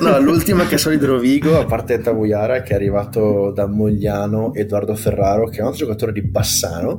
[0.00, 4.94] No, l'ultima che so di Rovigo, a parte Tavuiara, che è arrivato da Mogliano, Edoardo
[4.94, 6.98] Ferraro, che è un altro giocatore di Bassano,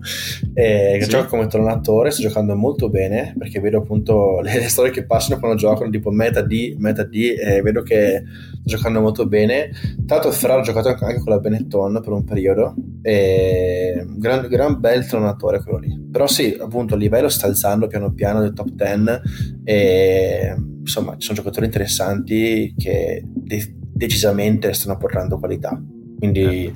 [0.55, 1.09] eh, che sì.
[1.11, 5.39] gioca come tornatore, sta giocando molto bene, perché vedo appunto le, le storie che passano
[5.39, 8.24] quando giocano, tipo meta D, meta D, e vedo che
[8.64, 9.72] giocando molto bene.
[10.07, 15.05] L'altro Ferraro ha giocato anche con la Benetton per un periodo, e gran, gran bel
[15.05, 16.07] tronatore quello lì.
[16.11, 19.22] Però sì, appunto il livello sta alzando piano piano del top 10
[19.64, 25.82] e insomma ci sono giocatori interessanti che de- decisamente stanno portando qualità.
[26.18, 26.74] Quindi eh.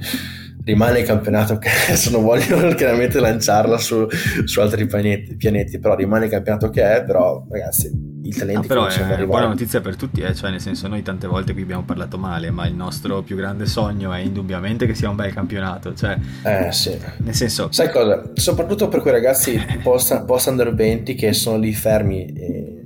[0.68, 4.06] Rimane il campionato che adesso non voglio chiaramente lanciarla su,
[4.44, 8.68] su altri pianeti, pianeti, però rimane il campionato che è, però ragazzi il talento ah,
[8.68, 10.36] però è una buona notizia per tutti eh?
[10.36, 13.66] cioè nel senso noi tante volte qui abbiamo parlato male ma il nostro più grande
[13.66, 16.98] sogno è indubbiamente che sia un bel campionato cioè eh sì.
[17.20, 18.32] nel senso sai cosa?
[18.34, 22.82] Soprattutto per quei ragazzi post, post under 20 che sono lì fermi eh,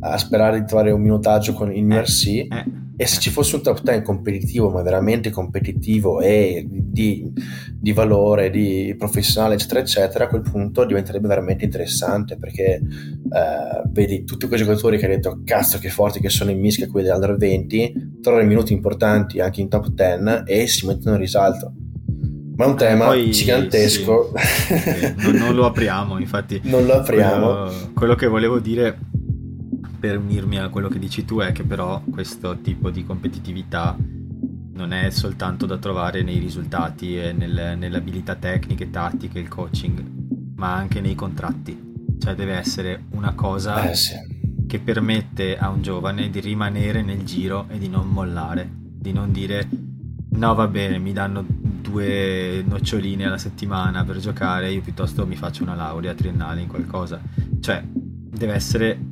[0.00, 3.62] a sperare di trovare un minutaggio con il eh, eh e se ci fosse un
[3.62, 7.32] top 10 competitivo, ma veramente competitivo e di,
[7.72, 14.22] di, valore, di professionale, eccetera, eccetera, a quel punto diventerebbe veramente interessante perché eh, vedi
[14.22, 17.36] tutti quei giocatori che hai detto cazzo che forti che sono in mischia quelli dell'Under
[17.36, 21.72] 20, trovano minuti importanti anche in top 10 e si mettono in risalto.
[22.54, 24.32] Ma è un tema Poi, gigantesco.
[24.36, 26.60] Sì, sì, non, non, lo apriamo, infatti.
[26.64, 27.46] Non lo apriamo.
[27.46, 28.96] Quello, quello che volevo dire
[30.02, 33.96] per unirmi a quello che dici tu è che però questo tipo di competitività
[34.72, 40.02] non è soltanto da trovare nei risultati e nel, nelle abilità tecniche, tattiche, il coaching,
[40.56, 42.16] ma anche nei contratti.
[42.18, 44.14] Cioè deve essere una cosa eh, sì.
[44.66, 49.30] che permette a un giovane di rimanere nel giro e di non mollare, di non
[49.30, 49.68] dire
[50.30, 55.62] no va bene, mi danno due noccioline alla settimana per giocare, io piuttosto mi faccio
[55.62, 57.20] una laurea triennale in qualcosa.
[57.60, 59.11] Cioè deve essere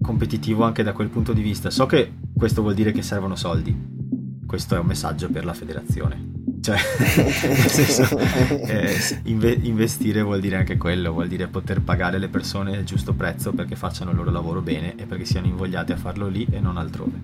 [0.00, 1.70] competitivo anche da quel punto di vista.
[1.70, 3.98] So che questo vuol dire che servono soldi.
[4.46, 6.30] Questo è un messaggio per la federazione.
[6.60, 6.76] Cioè,
[7.46, 8.94] nel senso, eh,
[9.24, 13.52] inve- investire vuol dire anche quello, vuol dire poter pagare le persone il giusto prezzo
[13.52, 16.76] perché facciano il loro lavoro bene e perché siano invogliati a farlo lì e non
[16.76, 17.18] altrove.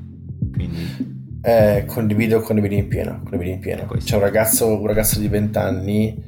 [0.53, 1.14] Quindi...
[1.43, 3.87] Eh, condivido, condivido in pieno, condivido in pieno.
[3.87, 6.22] C'è un ragazzo, un ragazzo di 20 anni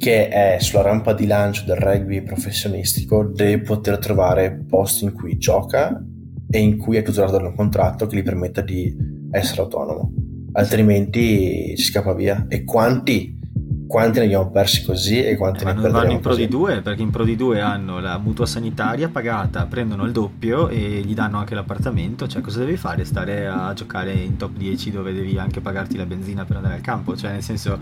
[0.00, 5.36] che è sulla rampa di lancio del rugby professionistico deve poter trovare posti in cui
[5.36, 6.02] gioca
[6.48, 8.96] e in cui è tutelato da un contratto che gli permetta di
[9.30, 10.10] essere autonomo.
[10.52, 12.46] Altrimenti si scappa via.
[12.48, 13.38] E quanti
[13.86, 16.80] quanti ne abbiamo persi così e quanti eh, ne perdiamo vanno in Pro di 2
[16.80, 21.12] perché in Pro di 2 hanno la mutua sanitaria pagata prendono il doppio e gli
[21.12, 22.26] danno anche l'appartamento.
[22.26, 23.04] Cioè cosa devi fare?
[23.04, 26.80] stare a giocare in top 10 dove devi anche pagarti la benzina per andare al
[26.80, 27.16] campo?
[27.16, 27.78] Cioè nel senso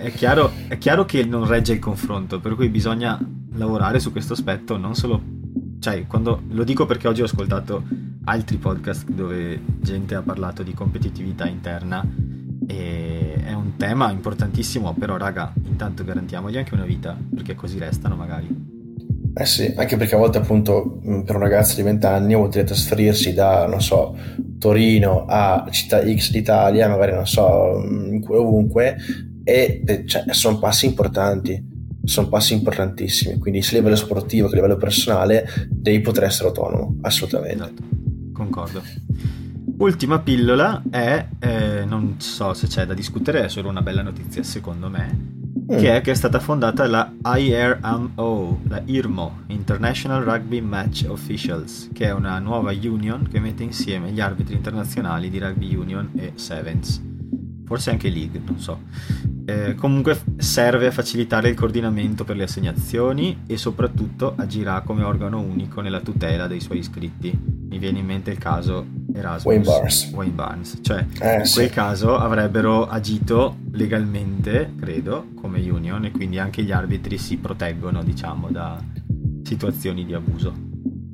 [0.00, 3.18] è chiaro, è chiaro che non regge il confronto, per cui bisogna
[3.54, 5.20] lavorare su questo aspetto, non solo...
[5.78, 7.82] Cioè, quando, lo dico perché oggi ho ascoltato
[8.24, 12.06] altri podcast dove gente ha parlato di competitività interna
[12.68, 18.14] e è un tema importantissimo, però raga, intanto garantiamogli anche una vita, perché così restano
[18.14, 18.70] magari.
[19.34, 22.64] Eh sì, anche perché a volte appunto per un ragazzo di 20 anni vuol dire
[22.64, 24.14] trasferirsi da, non so,
[24.58, 27.42] Torino a città X d'Italia, magari non so,
[28.28, 28.96] ovunque,
[29.44, 31.70] e cioè, sono passi importanti
[32.04, 36.48] sono passi importantissimi quindi sia a livello sportivo che a livello personale devi poter essere
[36.48, 37.82] autonomo assolutamente esatto.
[38.32, 38.82] concordo
[39.78, 44.42] ultima pillola è eh, non so se c'è da discutere è solo una bella notizia
[44.42, 45.40] secondo me
[45.72, 45.78] mm.
[45.78, 52.06] che è che è stata fondata la IRMO la IRMO International Rugby Match Officials che
[52.06, 57.10] è una nuova union che mette insieme gli arbitri internazionali di rugby union e sevens
[57.64, 58.80] forse anche League, non so.
[59.44, 65.40] Eh, comunque serve a facilitare il coordinamento per le assegnazioni e soprattutto agirà come organo
[65.40, 67.36] unico nella tutela dei suoi iscritti.
[67.68, 70.10] Mi viene in mente il caso Erasmus Wayne Barnes.
[70.14, 70.78] Wayne Barnes.
[70.80, 71.54] Cioè, Eh, in sì.
[71.54, 78.02] quel caso avrebbero agito legalmente, credo, come union e quindi anche gli arbitri si proteggono,
[78.04, 78.80] diciamo, da
[79.42, 80.70] situazioni di abuso.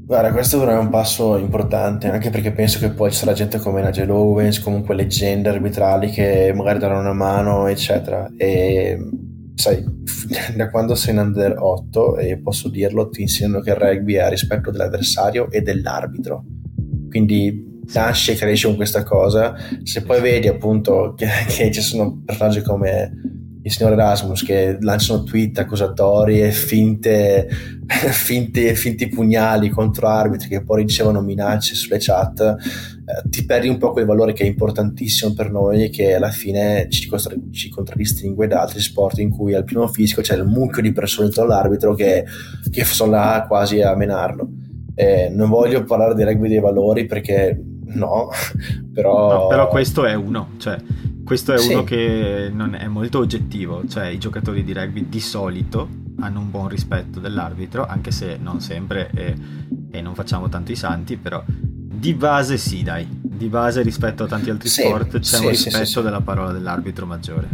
[0.09, 3.83] Guarda, questo è un passo importante, anche perché penso che poi ci sarà gente come
[3.83, 8.27] Nigel Owens, comunque leggende arbitrali che magari daranno una mano, eccetera.
[8.39, 8.99] E
[9.55, 9.85] sai,
[10.57, 14.31] da quando sei in under 8, e posso dirlo, ti insegnano che il rugby è
[14.31, 16.43] rispetto dell'avversario e dell'arbitro.
[17.11, 19.57] Quindi nasce e cresce con questa cosa.
[19.83, 23.13] Se poi vedi appunto che, che ci sono personaggi come
[23.63, 27.49] il signor Erasmus che lanciano tweet accusatori e finte,
[27.87, 33.79] finti, finti pugnali contro arbitri che poi ricevono minacce sulle chat, eh, ti perdi un
[33.79, 37.69] po' quel valore che è importantissimo per noi e che alla fine ci, contra- ci
[37.69, 41.53] contraddistingue da altri sport in cui al primo fischio c'è il mucchio di persone intorno
[41.53, 42.25] all'arbitro che,
[42.71, 44.49] che sono là quasi a menarlo.
[44.95, 48.29] Eh, non voglio parlare di rugby dei valori perché no,
[48.93, 49.43] però...
[49.43, 50.77] No, però questo è uno, cioè
[51.29, 51.73] questo è Sì.
[51.73, 55.87] uno che non è molto oggettivo, cioè i giocatori di rugby di solito
[56.21, 59.35] hanno un buon rispetto dell'arbitro, anche se non sempre e,
[59.91, 64.27] e non facciamo tanto i santi, però di base sì, dai, di base rispetto a
[64.27, 67.49] tanti altri Sì, sport c'è sì, un rispetto della parola dell'arbitro maggiore.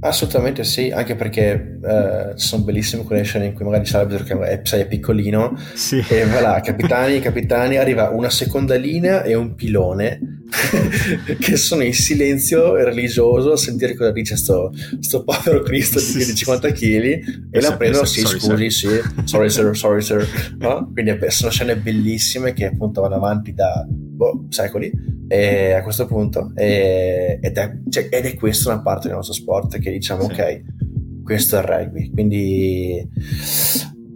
[0.00, 4.38] Assolutamente sì, anche perché eh, ci sono bellissime scene in cui magari c'è l'arbitro che
[4.46, 9.34] è, sai, è piccolino Sì, e va là, capitani, capitani, arriva una seconda linea e
[9.34, 10.35] un pilone
[11.40, 16.24] che sono in silenzio religioso a sentire cosa dice sto, sto povero Cristo di Sì,
[16.24, 17.04] di 50 kg
[17.50, 20.26] e la prendono, yes, sì, sorry, scusi, sì, sorry sir, sorry sir,
[20.58, 20.90] no?
[20.92, 24.90] Quindi sono scene bellissime che appunto vanno avanti da boh, secoli
[25.28, 29.34] e a questo punto e- ed, è, cioè, ed è questa una parte del nostro
[29.34, 30.62] sport che diciamo ok
[31.26, 32.10] questo è il rugby.
[32.12, 33.06] Quindi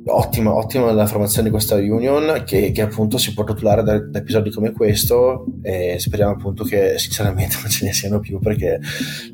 [0.06, 4.18] ottima, ottima la formazione di questa union che, che appunto si può tutelare da, da
[4.18, 8.80] episodi come questo e speriamo appunto che sinceramente non ce ne siano più perché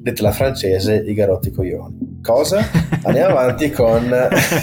[0.00, 2.20] detta la francese i garotti coglioni.
[2.22, 2.68] Cosa?
[3.04, 4.12] andiamo avanti con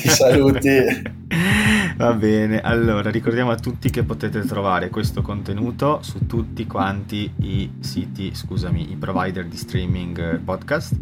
[0.04, 1.22] i saluti.
[1.96, 7.72] Va bene, allora ricordiamo a tutti che potete trovare questo contenuto su tutti quanti i
[7.80, 10.96] siti, scusami, i provider di streaming eh, podcast,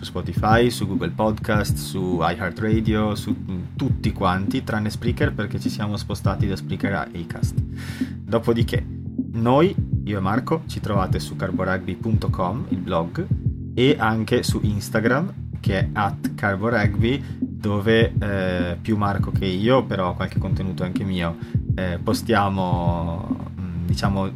[0.00, 5.68] su Spotify, su Google Podcast, su iHeartRadio, su mm, tutti quanti, tranne Spreaker perché ci
[5.68, 7.54] siamo spostati da Spreaker a Acast.
[8.14, 8.84] Dopodiché,
[9.32, 9.74] noi,
[10.04, 13.26] io e Marco, ci trovate su carborugby.com, il blog,
[13.74, 20.14] e anche su Instagram che è at carborugby dove eh, più Marco che io però
[20.14, 21.36] qualche contenuto anche mio
[21.74, 24.30] eh, postiamo mh, diciamo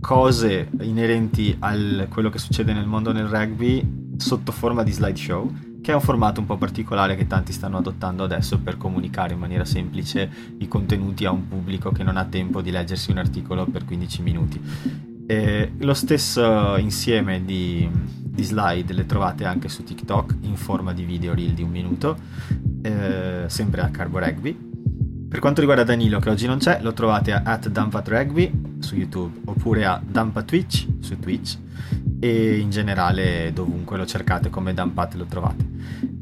[0.00, 1.74] cose inerenti a
[2.08, 6.40] quello che succede nel mondo del rugby sotto forma di slideshow che è un formato
[6.40, 11.24] un po' particolare che tanti stanno adottando adesso per comunicare in maniera semplice i contenuti
[11.24, 14.60] a un pubblico che non ha tempo di leggersi un articolo per 15 minuti
[15.30, 21.04] eh, lo stesso insieme di, di, slide le trovate anche su TikTok in forma di
[21.04, 22.16] video reel di un minuto,
[22.80, 24.56] eh, sempre a Carbo Rugby.
[25.28, 29.40] Per quanto riguarda Danilo, che oggi non c'è, lo trovate a at Rugby su YouTube
[29.44, 31.58] oppure a Dampa Twitch su Twitch
[32.20, 35.64] e in generale dovunque lo cercate come Dampat lo trovate.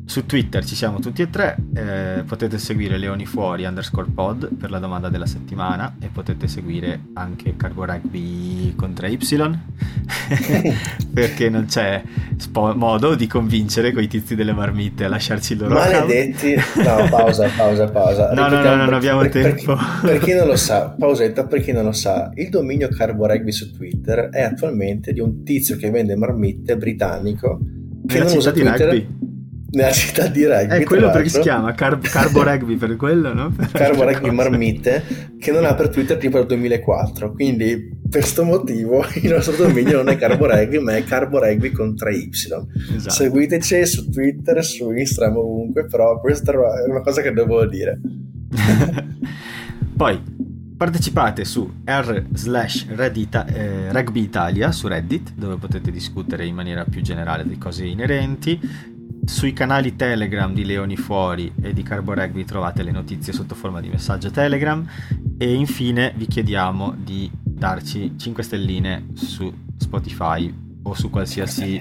[0.08, 4.70] Su Twitter ci siamo tutti e tre, eh, potete seguire Leoni Fuori underscore pod per
[4.70, 9.58] la domanda della settimana e potete seguire anche Carbo Rugby con 3Y
[11.12, 12.04] perché non c'è
[12.36, 17.48] spo- modo di convincere quei tizi delle marmitte a lasciarci il loro Maledetti, no, pausa,
[17.56, 18.32] pausa, pausa.
[18.32, 19.74] No, no, no, non abbiamo per, tempo.
[19.74, 23.26] Per, per, chi non lo sa, pausetta, per chi non lo sa, il dominio Carbo
[23.26, 27.58] Rugby su Twitter è attualmente di un tizio che vende marmitte britannico
[28.06, 28.88] che Nella non usa di Twitter.
[28.88, 29.34] rugby.
[29.68, 30.80] Nella città di rugby.
[30.80, 33.50] È quello perché si chiama Car- Carbo Rugby per quello, no?
[33.50, 35.02] Per Carbo Rugby Marmitte
[35.38, 37.32] che non ha per Twitter tipo dal 2004.
[37.32, 41.72] Quindi per questo motivo il nostro dominio non è Carbo Rugby, ma è Carbo Rugby
[41.72, 42.30] con 3Y.
[42.96, 43.14] Esatto.
[43.14, 48.00] Seguiteci su Twitter, su Instagram, ovunque, però questa è una cosa che devo dire.
[49.96, 50.34] Poi
[50.76, 57.00] partecipate su r slash eh, rugby Italia su Reddit dove potete discutere in maniera più
[57.00, 58.60] generale di cose inerenti
[59.26, 63.80] sui canali Telegram di Leoni Fuori e di Carbo Rugby trovate le notizie sotto forma
[63.80, 64.88] di messaggio Telegram
[65.36, 71.80] e infine vi chiediamo di darci 5 stelline su Spotify o su qualsiasi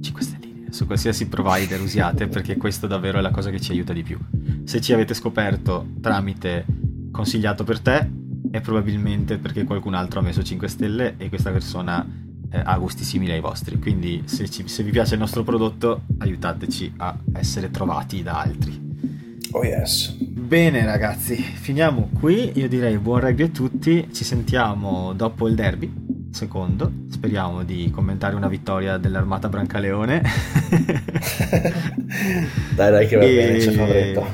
[0.00, 3.92] 5 stelline su qualsiasi provider usiate perché questo davvero è la cosa che ci aiuta
[3.92, 4.18] di più.
[4.64, 6.64] Se ci avete scoperto tramite
[7.10, 8.10] consigliato per te
[8.50, 12.06] è probabilmente perché qualcun altro ha messo 5 stelle e questa persona
[12.52, 13.78] eh, ha gusti simili ai vostri.
[13.78, 18.90] Quindi se, ci, se vi piace il nostro prodotto, aiutateci a essere trovati da altri.
[19.52, 20.16] Oh yes.
[20.18, 22.52] Bene ragazzi, finiamo qui.
[22.54, 24.08] Io direi buon rugby a tutti.
[24.12, 25.90] Ci sentiamo dopo il derby.
[26.30, 30.22] Secondo, speriamo di commentare una vittoria dell'Armata Brancaleone.
[32.74, 33.34] dai, dai, che va e...
[33.34, 34.28] bene, c'è favorito.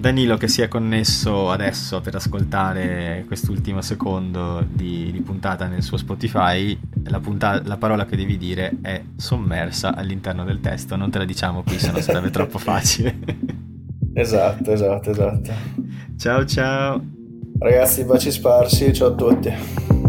[0.00, 5.98] Danilo che si è connesso adesso per ascoltare quest'ultimo secondo di, di puntata nel suo
[5.98, 11.18] Spotify, la, punta- la, parola che devi dire è sommersa all'interno del testo, non te
[11.18, 13.14] la diciamo qui, se no sarebbe troppo facile.
[14.14, 15.52] esatto, esatto, esatto.
[16.16, 17.04] Ciao ciao.
[17.58, 19.99] Ragazzi, baci sparsi, ciao a tutti.